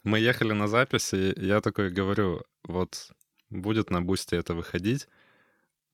[0.04, 3.12] Мы ехали на записи, и я такой говорю, вот
[3.50, 5.08] будет на Бусти это выходить,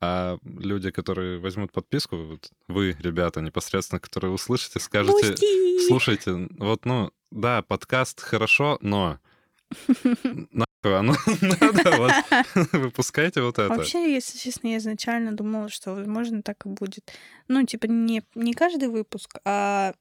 [0.04, 5.88] а люди, которые возьмут подписку, вот вы, ребята, непосредственно, которые услышите, скажете, Пусти!
[5.88, 9.20] слушайте, вот, ну, да, подкаст хорошо, но
[10.52, 12.12] нахуй оно надо, вот,
[12.74, 13.74] выпускайте вот это.
[13.74, 17.14] Вообще, если честно, я изначально думала, что, возможно, так и будет.
[17.48, 19.94] Ну, типа, не, не каждый выпуск, а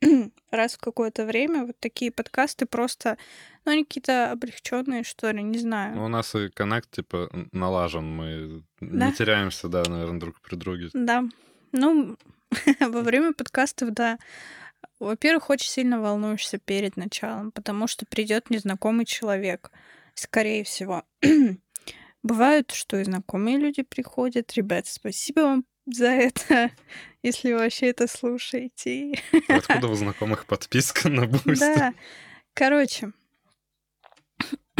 [0.50, 3.18] раз в какое-то время вот такие подкасты просто,
[3.64, 5.96] ну, они какие-то облегченные, что ли, не знаю.
[5.96, 9.06] Ну, у нас и коннект, типа, налажен, мы Да.
[9.06, 10.88] не теряемся, да, наверное, друг при друге.
[10.92, 11.24] Да.
[11.72, 12.16] Ну,
[12.80, 14.18] во время подкастов, да.
[14.98, 19.70] Во-первых, очень сильно волнуешься перед началом, потому что придет незнакомый человек,
[20.14, 21.04] скорее всего.
[22.22, 24.52] Бывают, что и знакомые люди приходят.
[24.54, 26.70] Ребята, спасибо вам за это,
[27.22, 29.14] если вообще это слушаете.
[29.48, 31.58] Откуда у знакомых подписка на Бусти?
[31.60, 31.94] Да.
[32.54, 33.12] Короче.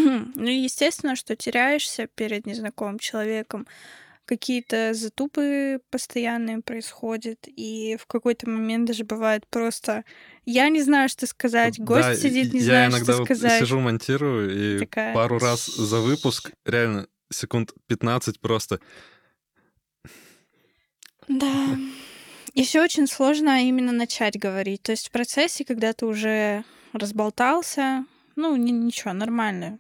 [0.02, 3.66] Ну, естественно, что теряешься перед незнакомым человеком.
[4.24, 10.04] Какие-то затупы постоянные происходят, и в какой-то момент даже бывает просто
[10.46, 13.60] «я не знаю, что сказать», гость Да, сидит, не я иногда что вот сказать.
[13.60, 15.12] сижу, монтирую, и Такая.
[15.12, 18.80] пару раз за выпуск, реально, секунд 15 просто.
[21.30, 21.78] Да.
[22.54, 24.82] Еще очень сложно именно начать говорить.
[24.82, 28.04] То есть в процессе, когда ты уже разболтался,
[28.36, 29.78] ну, ни- ничего, нормально,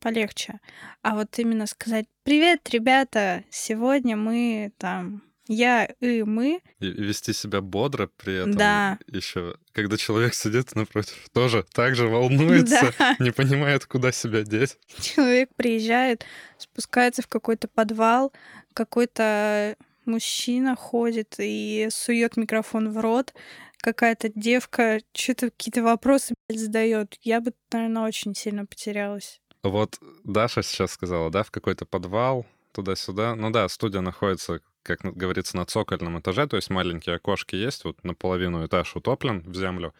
[0.00, 0.58] полегче.
[1.02, 3.44] А вот именно сказать «Привет, ребята!
[3.50, 6.60] Сегодня мы там...» Я и мы.
[6.78, 8.54] И вести себя бодро при этом.
[8.54, 8.98] Да.
[9.06, 13.16] Еще, когда человек сидит напротив, тоже так же волнуется, Да.
[13.18, 14.76] не понимает, куда себя деть.
[15.00, 16.26] Человек приезжает,
[16.58, 18.30] спускается в какой-то подвал,
[18.74, 19.76] какой-то
[20.08, 23.34] мужчина ходит и сует микрофон в рот,
[23.78, 27.16] какая-то девка что-то какие-то вопросы задает.
[27.22, 29.40] Я бы, наверное, очень сильно потерялась.
[29.62, 33.34] Вот Даша сейчас сказала, да, в какой-то подвал, туда-сюда.
[33.34, 38.02] Ну да, студия находится, как говорится, на цокольном этаже, то есть маленькие окошки есть, вот
[38.04, 39.94] наполовину этаж утоплен в землю.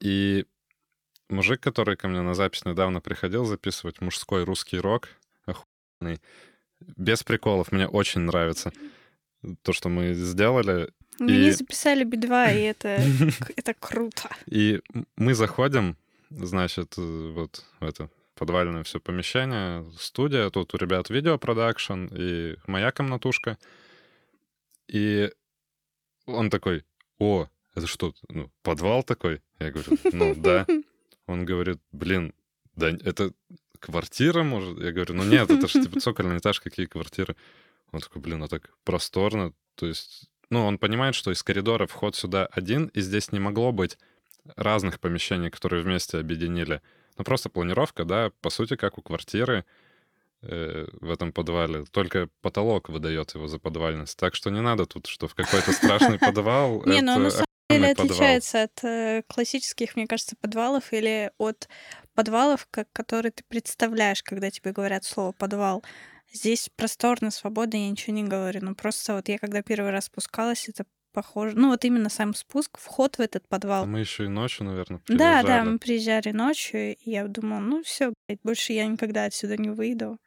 [0.00, 0.46] И
[1.28, 5.08] мужик, который ко мне на запись недавно приходил записывать мужской русский рок,
[5.44, 6.20] охуенный,
[6.80, 8.72] без приколов, мне очень нравится
[9.62, 10.90] то, что мы сделали.
[11.18, 13.02] Мне И- записали Би-2, и это,
[13.56, 14.28] это круто.
[14.46, 14.80] И
[15.16, 15.96] мы заходим,
[16.30, 22.90] значит, э, вот в это подвальное все помещение, студия, тут у ребят видеопродакшн и моя
[22.90, 23.58] комнатушка.
[24.88, 25.30] И
[26.26, 26.84] он такой,
[27.18, 29.40] о, это что, ну, подвал такой?
[29.58, 30.66] Я говорю, ну да.
[31.28, 32.34] Он говорит, блин,
[32.74, 33.32] да это
[33.78, 34.78] квартира, может?
[34.80, 37.36] Я говорю, ну нет, это же типа цокольный этаж, какие квартиры?
[37.92, 39.52] Он такой, блин, а так просторно.
[39.74, 43.72] То есть, ну, он понимает, что из коридора вход сюда один, и здесь не могло
[43.72, 43.98] быть
[44.56, 46.80] разных помещений, которые вместе объединили.
[47.18, 49.64] Ну, просто планировка, да, по сути, как у квартиры
[50.42, 51.84] э, в этом подвале.
[51.90, 54.18] Только потолок выдает его за подвальность.
[54.18, 56.82] Так что не надо тут, что в какой-то страшный подвал.
[56.86, 61.68] Не, ну на самом деле отличается от э, классических, мне кажется, подвалов или от
[62.14, 65.84] подвалов, которые ты представляешь, когда тебе говорят слово подвал.
[66.32, 68.60] Здесь просторно, свободно, я ничего не говорю.
[68.62, 71.56] Но просто вот я когда первый раз спускалась, это похоже.
[71.56, 73.86] Ну, вот именно сам спуск, вход в этот подвал.
[73.86, 75.68] Мы еще и ночью, наверное, Да, да, приезжали.
[75.68, 80.18] мы приезжали ночью, и я думала, ну все, больше я никогда отсюда не выйду.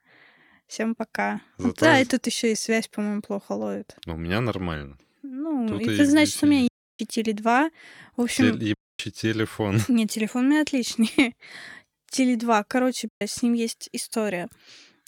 [0.68, 1.42] Всем пока.
[1.58, 3.98] Зато Да, и тут еще и связь, по-моему, плохо ловит.
[4.06, 4.98] Ну, у меня нормально.
[5.22, 6.68] Ну, Тут это и значит, у здесь меня
[7.00, 7.70] есть Теле 2.
[8.18, 9.80] В общем, ебучий телефон.
[9.88, 11.36] нет, телефон у меня отличный.
[12.10, 12.64] Теле 2.
[12.64, 14.48] Короче, с ним есть история.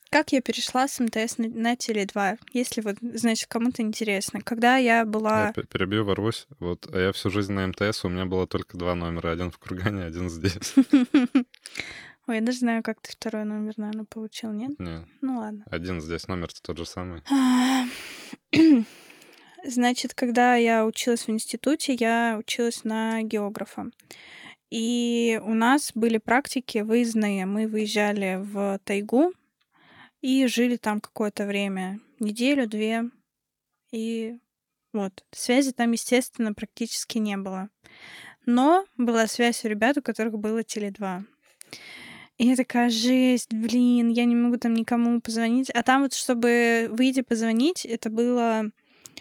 [0.09, 2.37] Как я перешла с МТС на, на Теле 2?
[2.53, 4.41] Если вот, значит, кому-то интересно.
[4.41, 5.53] Когда я была...
[5.55, 6.47] Я перебью, ворвусь.
[6.59, 9.31] Вот, а я всю жизнь на МТС, у меня было только два номера.
[9.31, 10.73] Один в Кургане, один здесь.
[12.27, 14.77] Ой, я даже знаю, как ты второй номер, наверное, получил, нет?
[14.79, 15.63] Не, Ну ладно.
[15.71, 17.21] один здесь, номер-то тот же самый.
[17.31, 17.85] А,
[19.65, 23.87] Значит, когда я училась в институте, я училась на географа.
[24.69, 27.45] И у нас были практики выездные.
[27.45, 29.31] Мы выезжали в тайгу
[30.21, 33.09] и жили там какое-то время, неделю-две.
[33.91, 34.39] И
[34.93, 37.69] вот, связи там, естественно, практически не было.
[38.45, 41.23] Но была связь у ребят, у которых было Теле2.
[42.37, 45.69] И я такая, жесть, блин, я не могу там никому позвонить.
[45.71, 48.71] А там вот, чтобы выйти позвонить, это было,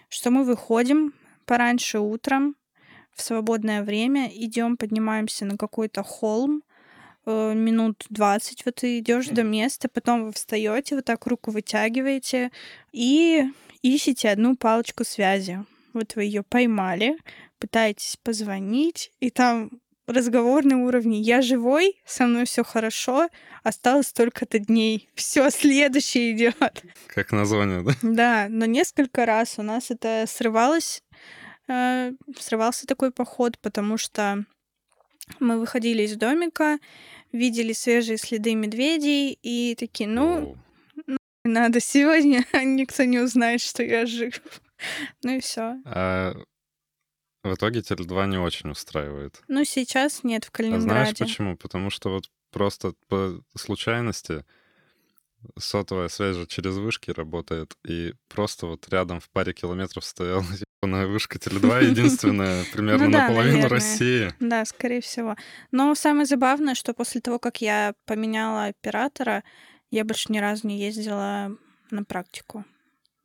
[0.09, 1.15] что мы выходим
[1.47, 2.57] пораньше утром,
[3.17, 6.63] в свободное время, идем, поднимаемся на какой-то холм,
[7.27, 12.51] э, минут 20 вот ты идешь до места, потом вы встаете, вот так руку вытягиваете
[12.93, 13.45] и
[13.83, 15.65] ищете одну палочку связи.
[15.93, 17.17] Вот вы ее поймали,
[17.59, 19.71] пытаетесь позвонить, и там
[20.07, 23.29] разговор на уровне «я живой, со мной все хорошо,
[23.63, 26.57] осталось столько-то дней, все следующий идет».
[27.09, 27.93] Как название, да?
[28.03, 31.03] Да, но несколько раз у нас это срывалось,
[31.69, 34.45] э, срывался такой поход, потому что
[35.41, 36.79] мы выходили из домика,
[37.33, 40.57] видели свежие следы медведей и такие, ну,
[41.07, 41.19] Оу.
[41.45, 44.41] надо сегодня, никто не узнает, что я жив.
[45.23, 45.77] Ну и все.
[45.85, 46.35] А
[47.43, 49.43] в итоге Теле2 не очень устраивает.
[49.49, 51.25] Ну, сейчас нет в А знаешь Калининграде.
[51.25, 51.57] почему?
[51.57, 54.45] Потому что вот просто по случайности
[55.59, 60.45] сотовая связь же через вышки работает, и просто вот рядом в паре километров стояла
[60.83, 63.69] ебаная вышка Теле2, единственная примерно Ну наполовину.
[63.69, 64.33] России.
[64.41, 65.37] Да, скорее всего.
[65.73, 69.45] Но самое забавное, что после того, как я поменяла оператора,
[69.91, 71.57] я больше ни разу не ездила
[71.91, 72.65] на практику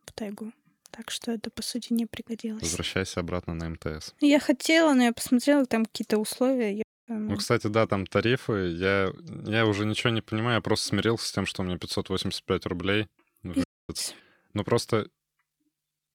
[0.06, 0.52] в тайгу.
[0.92, 2.64] Так что это, по сути, не пригодилось.
[2.64, 4.14] Возвращайся обратно на МТС.
[4.20, 6.76] Я хотела, но я посмотрела, там какие-то условия.
[6.78, 6.84] я,
[7.20, 8.70] Ну, ну, кстати, да, там тарифы.
[8.72, 9.12] Я,
[9.46, 13.08] я уже ничего не понимаю, я просто смирился с тем, что у меня 585 рублей
[13.44, 13.66] в месяц.
[13.88, 14.16] пиздец.
[14.54, 15.10] Ну, просто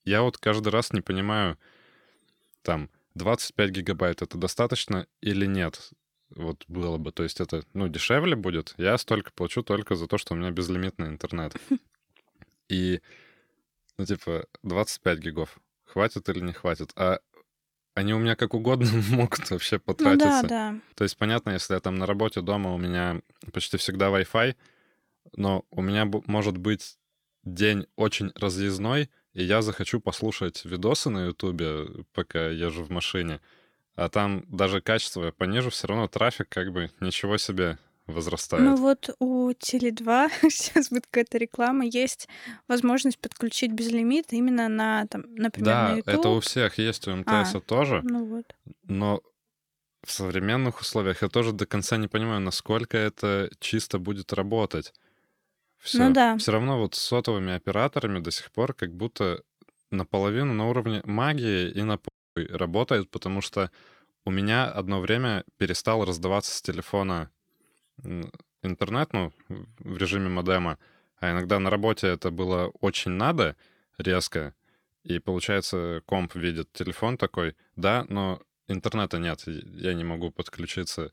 [0.05, 1.59] я вот каждый раз не понимаю,
[2.63, 5.91] там, 25 гигабайт это достаточно или нет?
[6.31, 7.13] Вот было бы.
[7.13, 8.75] То есть это, ну, дешевле будет.
[8.77, 11.55] Я столько плачу только за то, что у меня безлимитный интернет.
[12.69, 13.01] И,
[13.97, 15.59] ну, типа, 25 гигов.
[15.85, 16.93] Хватит или не хватит?
[16.97, 17.21] А
[17.97, 20.47] они у меня как угодно могут вообще Ну да, потратиться.
[20.47, 20.75] да.
[20.95, 23.21] То есть, понятно, если я там на работе дома, у меня
[23.53, 24.55] почти всегда Wi-Fi,
[25.37, 26.99] но у меня может быть
[27.43, 33.41] день очень разъездной, и я захочу послушать видосы на Ютубе, пока езжу в машине,
[33.95, 38.63] а там даже качество я понижу, все равно трафик как бы ничего себе возрастает.
[38.63, 42.29] Ну вот у Теле2 сейчас будет какая-то реклама, есть
[42.69, 46.15] возможность подключить безлимит именно на, там, например, на да, YouTube.
[46.15, 47.61] это у всех есть, у МТС А.
[47.61, 48.55] тоже, Ну вот.
[48.85, 49.21] но
[50.05, 54.93] в современных условиях я тоже до конца не понимаю, насколько это чисто будет работать.
[55.79, 56.05] Все.
[56.05, 56.37] Ну да.
[56.37, 59.43] Все равно вот с сотовыми операторами до сих пор как будто
[59.91, 61.99] наполовину на уровне магии и на
[62.37, 63.71] работает, потому что
[64.25, 67.31] у меня одно время перестал раздаваться с телефона
[68.63, 70.79] интернет, ну, в режиме модема,
[71.19, 73.57] а иногда на работе это было очень надо,
[73.99, 74.55] резко,
[75.03, 81.13] и получается комп видит телефон такой, да, но интернета нет, я не могу подключиться.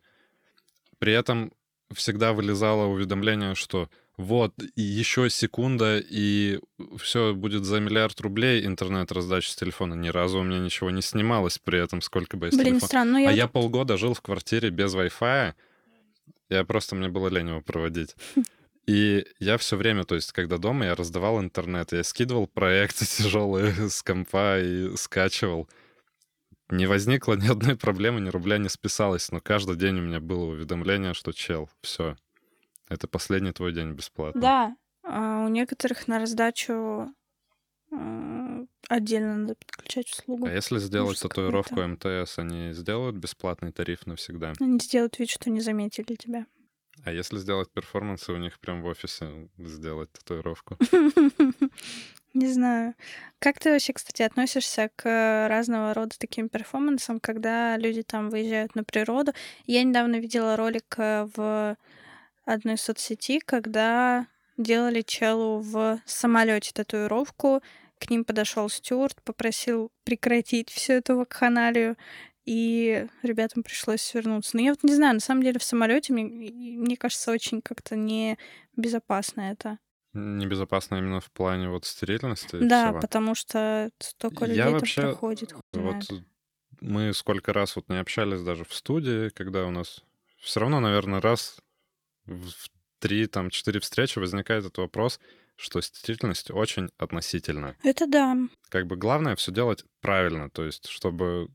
[0.99, 1.53] При этом
[1.93, 6.59] всегда вылезало уведомление, что вот, и еще секунда, и
[6.97, 9.95] все будет за миллиард рублей интернет раздачи с телефона.
[9.95, 12.87] Ни разу у меня ничего не снималось при этом, сколько бы я с Блин, телефона...
[12.87, 13.11] странно.
[13.13, 15.53] Ну, я А я полгода жил в квартире без Wi-Fi.
[16.49, 18.15] Я просто, мне было лень его проводить.
[18.85, 23.89] И я все время, то есть, когда дома, я раздавал интернет, я скидывал проекты тяжелые
[23.89, 25.69] с компа и скачивал.
[26.69, 30.45] Не возникло ни одной проблемы, ни рубля не списалось, но каждый день у меня было
[30.45, 32.15] уведомление, что чел, все,
[32.89, 34.41] это последний твой день бесплатно.
[34.41, 37.13] Да, а у некоторых на раздачу
[38.89, 40.45] отдельно надо подключать услугу.
[40.45, 41.81] А если сделать Ужас татуировку.
[41.81, 44.53] МТС, они сделают бесплатный тариф навсегда?
[44.59, 46.45] Они сделают вид, что не заметили тебя.
[47.03, 50.77] А если сделать перформансы, у них прям в офисе сделать татуировку?
[52.33, 52.95] Не знаю.
[53.39, 58.83] Как ты вообще, кстати, относишься к разного рода таким перформансам, когда люди там выезжают на
[58.83, 59.33] природу?
[59.65, 61.77] Я недавно видела ролик э, в
[62.45, 64.25] одной соцсети, когда
[64.57, 67.61] делали челу в самолете татуировку.
[68.03, 71.95] К ним подошел Стюарт, попросил прекратить всю эту вакханалию,
[72.43, 74.57] и ребятам пришлось свернуться.
[74.57, 77.95] Но я вот не знаю, на самом деле в самолете мне, мне кажется, очень как-то
[77.95, 79.77] небезопасно это.
[80.13, 82.57] Небезопасно именно в плане вот стерильности?
[82.59, 82.99] Да, всего.
[82.99, 85.55] потому что столько людей Я там вообще, проходит.
[85.71, 86.03] вот
[86.81, 90.03] мы сколько раз вот не общались даже в студии, когда у нас
[90.41, 91.61] все равно, наверное, раз
[92.25, 95.21] в три, там, четыре встречи возникает этот вопрос,
[95.63, 97.75] что стерильность очень относительна.
[97.83, 98.37] Это да.
[98.69, 101.47] Как бы главное все делать правильно, то есть чтобы,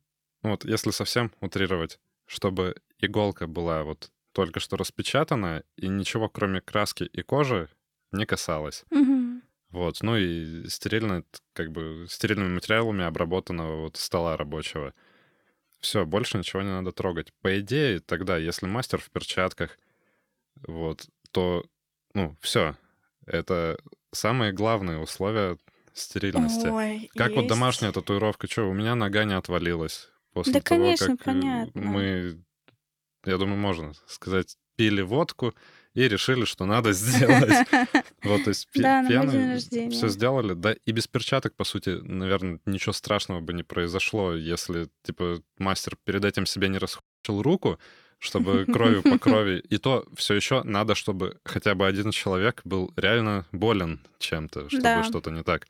[0.42, 6.60] ну вот если совсем утрировать, чтобы иголка была вот только что распечатана, и ничего кроме
[6.60, 7.68] краски и кожи
[8.12, 8.84] не касалось.
[8.90, 9.42] Угу.
[9.70, 14.94] Вот, ну и стерильно, как бы, стерильными материалами обработанного вот стола рабочего.
[15.80, 17.32] Все, больше ничего не надо трогать.
[17.42, 19.78] По идее, тогда, если мастер в перчатках,
[20.66, 21.66] вот, то,
[22.14, 22.76] ну, все.
[23.26, 23.78] Это
[24.12, 25.58] самые главные условия
[25.92, 26.66] стерильности.
[26.68, 27.48] Ой, как вот есть.
[27.48, 31.80] домашняя татуировка, что, у меня нога не отвалилась после Да, того, конечно, как э, понятно.
[31.82, 32.42] мы,
[33.26, 35.54] я думаю, можно сказать, пили водку
[35.94, 37.66] и решили, что надо сделать.
[38.22, 38.68] Вот, то есть
[39.54, 39.90] рождения.
[39.90, 44.88] все сделали, да, и без перчаток, по сути, наверное, ничего страшного бы не произошло, если,
[45.02, 47.78] типа, мастер перед этим себе не расхочил руку,
[48.18, 49.62] чтобы кровью по крови.
[49.70, 54.82] И то все еще надо, чтобы хотя бы один человек был реально болен чем-то, чтобы
[54.82, 55.02] Да.
[55.02, 55.66] что-то не так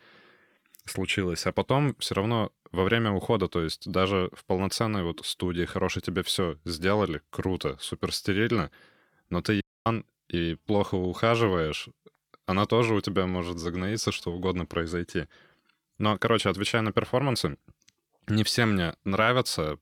[0.86, 1.46] случилось.
[1.46, 6.02] А потом все равно во время ухода, то есть даже в полноценной вот студии хорошей
[6.02, 8.70] тебе все сделали, круто, супер стерильно,
[9.30, 11.88] но ты ебан и плохо ухаживаешь,
[12.46, 15.26] она тоже у тебя может загноиться, что угодно произойти.
[15.98, 17.56] Но, короче, отвечая на перформансы,
[18.26, 19.78] не все мне нравятся,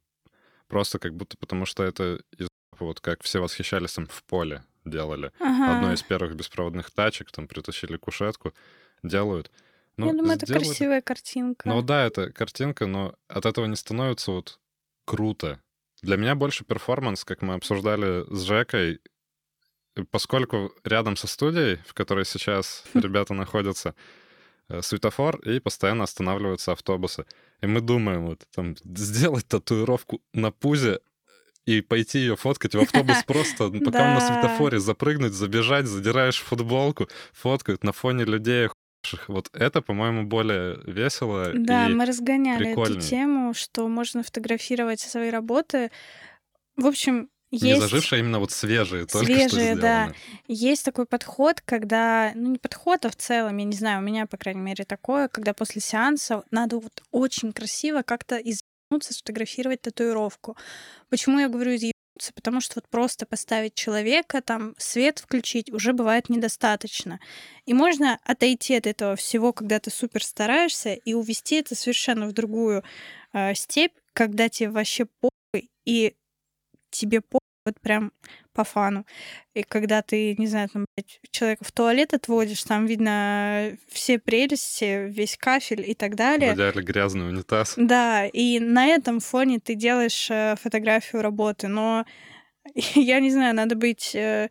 [0.68, 2.48] просто как будто потому что это из
[2.84, 5.32] вот как все восхищались там в поле делали.
[5.40, 5.76] Ага.
[5.76, 8.52] Одной из первых беспроводных тачек, там притащили кушетку,
[9.02, 9.50] делают.
[9.96, 11.68] Ну, Я думаю, это сделали- красивая картинка.
[11.68, 14.60] ну да, это картинка, но от этого не становится вот
[15.04, 15.60] круто.
[16.02, 19.00] Для меня больше перформанс, как мы обсуждали с Жекой,
[20.10, 23.94] поскольку рядом со студией, в которой сейчас ребята находятся,
[24.68, 27.24] э, светофор, и постоянно останавливаются автобусы.
[27.62, 31.00] И мы думаем, вот там сделать татуировку на пузе
[31.66, 34.26] и пойти ее фоткать в автобус просто, ну, пока на Да.
[34.26, 38.68] светофоре, запрыгнуть, забежать, задираешь футболку, фоткают на фоне людей.
[39.28, 43.00] Вот это, по-моему, более весело Да, и мы разгоняли эту прикольнее.
[43.08, 45.90] тему, что можно фотографировать свои работы.
[46.76, 47.80] В общем, не есть...
[47.82, 50.06] зажившие, а именно вот свежие, только что Свежие, да.
[50.06, 50.14] сделаны.
[50.48, 54.26] Есть такой подход, когда, ну не подход, а в целом, я не знаю, у меня,
[54.26, 58.36] по крайней мере, такое, когда после сеанса надо вот очень красиво как-то
[58.86, 60.56] изъебнуться, сфотографировать татуировку.
[61.08, 62.32] Почему я говорю изъебнуться?
[62.34, 67.20] Потому что вот просто поставить человека, там свет включить уже бывает недостаточно.
[67.66, 72.32] И можно отойти от этого всего, когда ты супер стараешься, и увести это совершенно в
[72.32, 72.84] другую
[73.32, 76.14] э, степь, когда тебе вообще похуй, и
[76.90, 78.12] тебе похуй вот прям
[78.52, 79.04] по фану.
[79.52, 85.08] И когда ты, не знаю, там, блядь, человека в туалет отводишь, там видно все прелести,
[85.10, 86.54] весь кафель и так далее.
[86.54, 87.74] идеале грязный унитаз.
[87.76, 92.06] Да, и на этом фоне ты делаешь э, фотографию работы, но
[92.94, 94.14] я не знаю, надо быть...
[94.14, 94.48] э,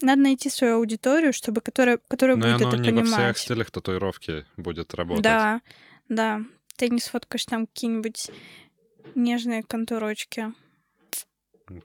[0.00, 3.16] надо найти свою аудиторию, чтобы которая, которая Но и будет оно это не во всех
[3.16, 3.38] понимать.
[3.38, 5.24] стилях татуировки будет работать.
[5.24, 5.60] Да,
[6.08, 6.42] да.
[6.76, 8.30] Ты не сфоткаешь там какие-нибудь
[9.14, 10.52] нежные контурочки.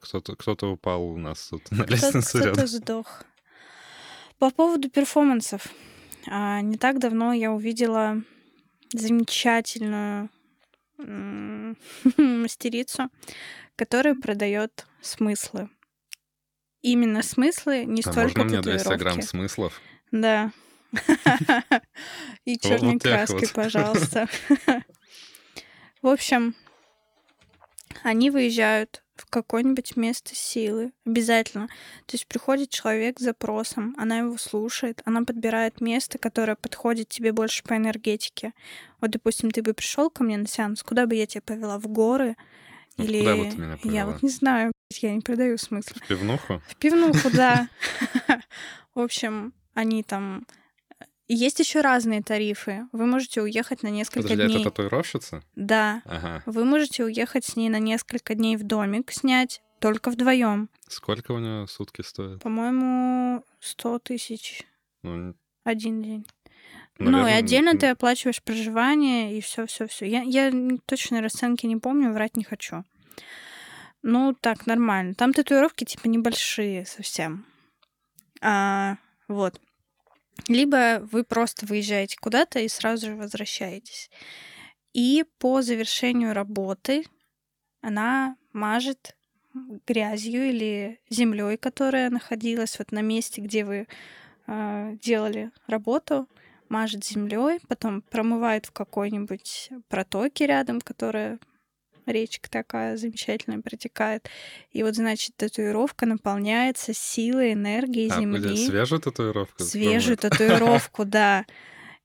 [0.02, 2.68] Кто-то, кто-то упал у нас тут на лестнице Кто-то рядом.
[2.68, 3.24] сдох.
[4.38, 5.68] По поводу перформансов.
[6.28, 8.22] А, Не так давно я увидела
[8.94, 10.30] замечательную
[12.18, 13.10] мастерицу,
[13.76, 15.70] которая продает смыслы.
[16.82, 19.82] Именно смыслы, не А столько можно мне 200 грамм смыслов?
[20.12, 20.52] Да.
[22.46, 23.54] И черной краской, вот.
[23.54, 24.28] пожалуйста.
[26.02, 26.56] В общем,
[28.04, 30.92] они выезжают в какое-нибудь место силы.
[31.06, 31.68] Обязательно.
[32.06, 37.32] То есть приходит человек с запросом, она его слушает, она подбирает место, которое подходит тебе
[37.32, 38.54] больше по энергетике.
[39.02, 41.80] Вот, допустим, ты бы пришел ко мне на сеанс, куда бы я тебя повела?
[41.80, 42.36] В горы?
[42.98, 44.06] Ну, Или куда бы ты меня я повела?
[44.06, 45.94] вот не знаю, я не продаю смысл.
[45.96, 46.62] В пивнуху?
[46.68, 47.68] В пивнуху, да.
[48.96, 50.46] В общем, они там...
[51.32, 52.88] Есть еще разные тарифы.
[52.92, 54.62] Вы можете уехать на несколько Подожди, дней.
[54.62, 55.44] это татуировщица?
[55.56, 56.02] Да.
[56.06, 56.42] Ага.
[56.48, 60.70] Вы можете уехать с ней на несколько дней в домик, снять только вдвоем.
[60.88, 62.42] Сколько у нее сутки стоит?
[62.42, 64.64] По-моему, 100 тысяч
[65.04, 66.26] Ну, один день.
[66.98, 70.06] ну, и наверное, отдельно ты оплачиваешь проживание и все, все, все.
[70.08, 72.84] Я, я н- точно расценки не помню, врать не хочу.
[74.02, 75.14] Ну, так, нормально.
[75.14, 77.46] Там татуировки типа небольшие совсем.
[78.42, 79.62] А, вот.
[80.48, 84.10] Либо вы просто выезжаете куда-то и сразу же возвращаетесь.
[84.94, 87.06] И по завершению работы
[87.82, 89.16] она мажет
[89.88, 93.88] грязью или землей, которая находилась вот на месте, где вы
[94.48, 96.28] а, делали работу,
[96.70, 101.40] мажет землей, потом промывает в какой-нибудь протоке рядом, которая
[102.06, 104.30] речка такая замечательная протекает.
[104.72, 108.56] И вот, значит, татуировка наполняется силой, энергией А, земли.
[108.58, 109.64] свежую татуировку?
[109.64, 111.46] Свежую татуировку, да.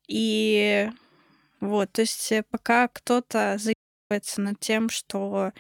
[0.09, 0.91] И
[1.61, 5.53] вот, то есть э, пока кто-то заебывается над тем, что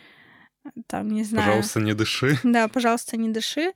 [0.64, 1.46] э, там, не знаю...
[1.46, 2.38] Пожалуйста, не дыши.
[2.44, 3.72] Да, пожалуйста, не дыши.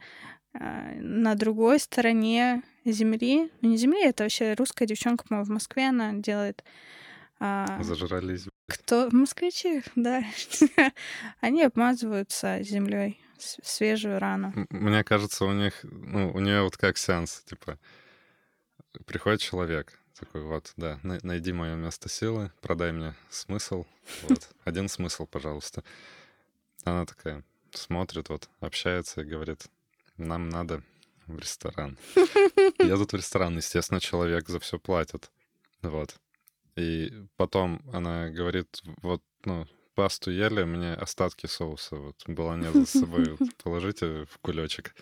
[0.52, 5.88] а, На другой стороне земли, ну не земли, это вообще русская девчонка, по-моему, в Москве
[5.88, 6.64] она делает.
[7.40, 8.46] А, Зажрались.
[8.68, 9.08] Кто?
[9.12, 10.22] Москвичи, да.
[11.40, 14.52] Они обмазываются землей свежую рану.
[14.70, 17.78] Мне кажется, у них, ну, у нее вот как сеанс, типа,
[19.06, 23.86] приходит человек, такой, вот, да, най- найди мое место силы, продай мне смысл,
[24.22, 25.84] вот, один смысл, пожалуйста.
[26.84, 29.66] Она такая смотрит, вот, общается и говорит,
[30.16, 30.82] нам надо
[31.26, 31.98] в ресторан.
[32.78, 35.30] Едут в ресторан, естественно, человек за все платит,
[35.82, 36.16] вот.
[36.78, 43.36] И потом она говорит, вот, ну, пасту ели, мне остатки соуса, вот, баланеза с собой
[43.38, 44.94] вот, положите в кулечек.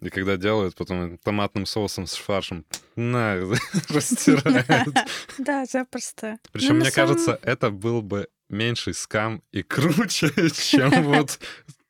[0.00, 2.64] И когда делают, потом томатным соусом с фаршем,
[2.96, 3.36] на,
[3.88, 4.94] растирают.
[5.38, 6.38] Да, запросто.
[6.52, 11.38] Причем, Ну, на мне кажется, это был бы меньший скам и круче, чем вот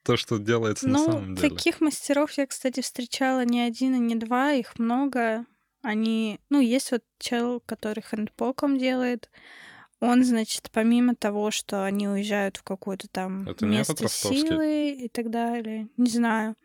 [0.03, 1.51] то, что делается на Ну, самом деле.
[1.51, 5.45] таких мастеров я, кстати, встречала не один и не два, их много.
[5.83, 9.31] Они, ну, есть вот чел, который хэндпоком делает.
[10.01, 14.41] Он, значит, помимо того, что они уезжают в какое-то там Это не место ростовский?
[14.47, 16.57] силы и так далее, не знаю.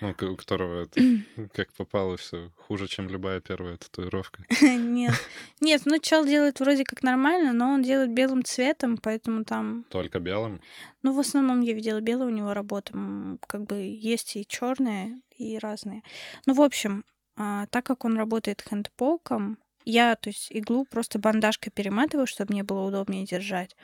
[0.00, 1.00] Ну, у которого это,
[1.52, 4.44] как попало, все хуже, чем любая первая татуировка.
[4.62, 5.14] Нет.
[5.60, 10.18] Нет, ну чел делает вроде как нормально, но он делает белым цветом, поэтому там Только
[10.18, 10.60] белым.
[11.02, 12.92] Ну, в основном я видела белая у него работа.
[12.94, 16.02] М, Как бы есть и черные, и разные.
[16.46, 17.04] Ну, в общем,
[17.40, 22.62] а, так как он работает хэндпоком, я, то есть, иглу просто бандажкой перематываю, чтобы мне
[22.64, 23.76] было удобнее держать.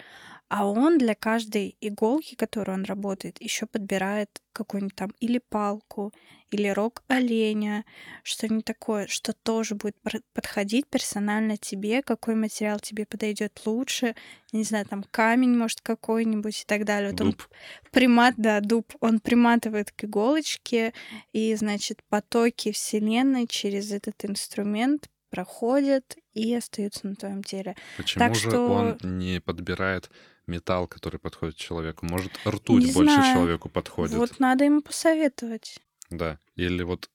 [0.49, 6.13] А он для каждой иголки, которую он работает, еще подбирает какую-нибудь там или палку,
[6.53, 7.85] или рог оленя,
[8.23, 9.97] что-нибудь такое, что тоже будет
[10.33, 14.15] подходить персонально тебе, какой материал тебе подойдет лучше,
[14.53, 17.11] не знаю, там камень, может, какой-нибудь и так далее.
[17.11, 17.43] Вот он Дуб.
[17.91, 20.95] примат, да, дуб, он приматывает к иголочке,
[21.33, 27.75] и, значит, потоки Вселенной через этот инструмент проходят и остаются на твоем теле.
[27.97, 30.09] Почему Так же что- он не подбирает
[30.47, 32.07] металл, который подходит человеку?
[32.07, 33.35] Может, ртуть Не больше знаю.
[33.35, 34.17] человеку подходит?
[34.17, 35.79] Вот надо ему посоветовать.
[36.11, 36.39] Да.
[36.55, 37.11] Или вот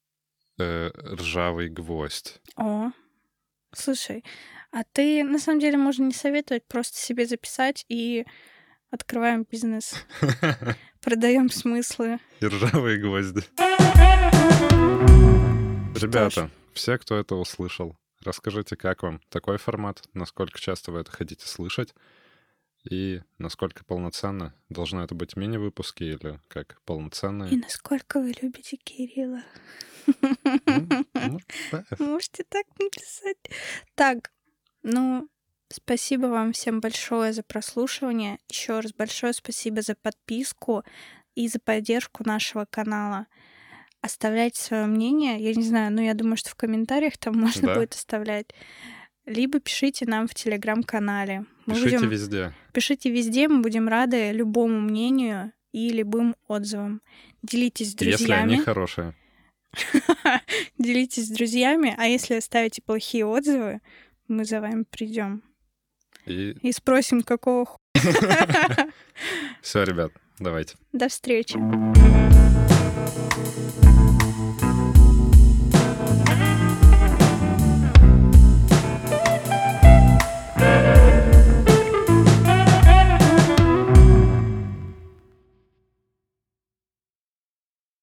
[0.60, 2.42] э, ржавый гвоздь.
[2.56, 2.92] О,
[3.74, 4.24] слушай,
[4.72, 8.26] а ты, на самом деле, можно не советовать, просто себе записать и
[8.90, 9.96] открываем бизнес,
[11.02, 12.20] продаем смыслы.
[12.40, 13.44] И ржавые гвозди.
[16.00, 21.46] Ребята, все, кто это услышал, расскажите, как вам такой формат, насколько часто вы это хотите
[21.48, 21.94] слышать,
[22.90, 27.58] и насколько полноценно должны это быть мини-выпуски или как И полноценные.
[27.58, 29.44] насколько вы любите Кирилла.
[30.08, 31.40] Ну, ну.
[32.00, 33.38] Можете так написать.
[33.96, 34.32] Так,
[34.84, 35.28] ну,
[35.70, 38.40] спасибо вам всем большое за прослушивание.
[38.50, 40.84] Еще раз большое спасибо за подписку
[41.36, 43.28] и за поддержку нашего канала.
[44.02, 45.40] Оставляйте свое мнение.
[45.40, 47.76] Я не знаю, но я думаю, что в комментариях там можно Да.
[47.76, 48.48] будет оставлять.
[49.26, 51.46] Либо пишите нам в телеграм-канале.
[51.66, 52.54] Мы Пишите будем- везде.
[52.74, 57.02] Пишите везде, мы будем рады любому мнению и любым отзывам.
[57.44, 58.54] Делитесь с Если друзьями.
[58.56, 59.14] они хорошие.
[60.78, 63.82] Делитесь с друзьями, а если оставите плохие отзывы,
[64.28, 65.44] мы за вами придем
[66.26, 67.78] И и спросим, какого ху...
[69.62, 70.76] все, ребят, давайте.
[70.92, 71.58] До встречи.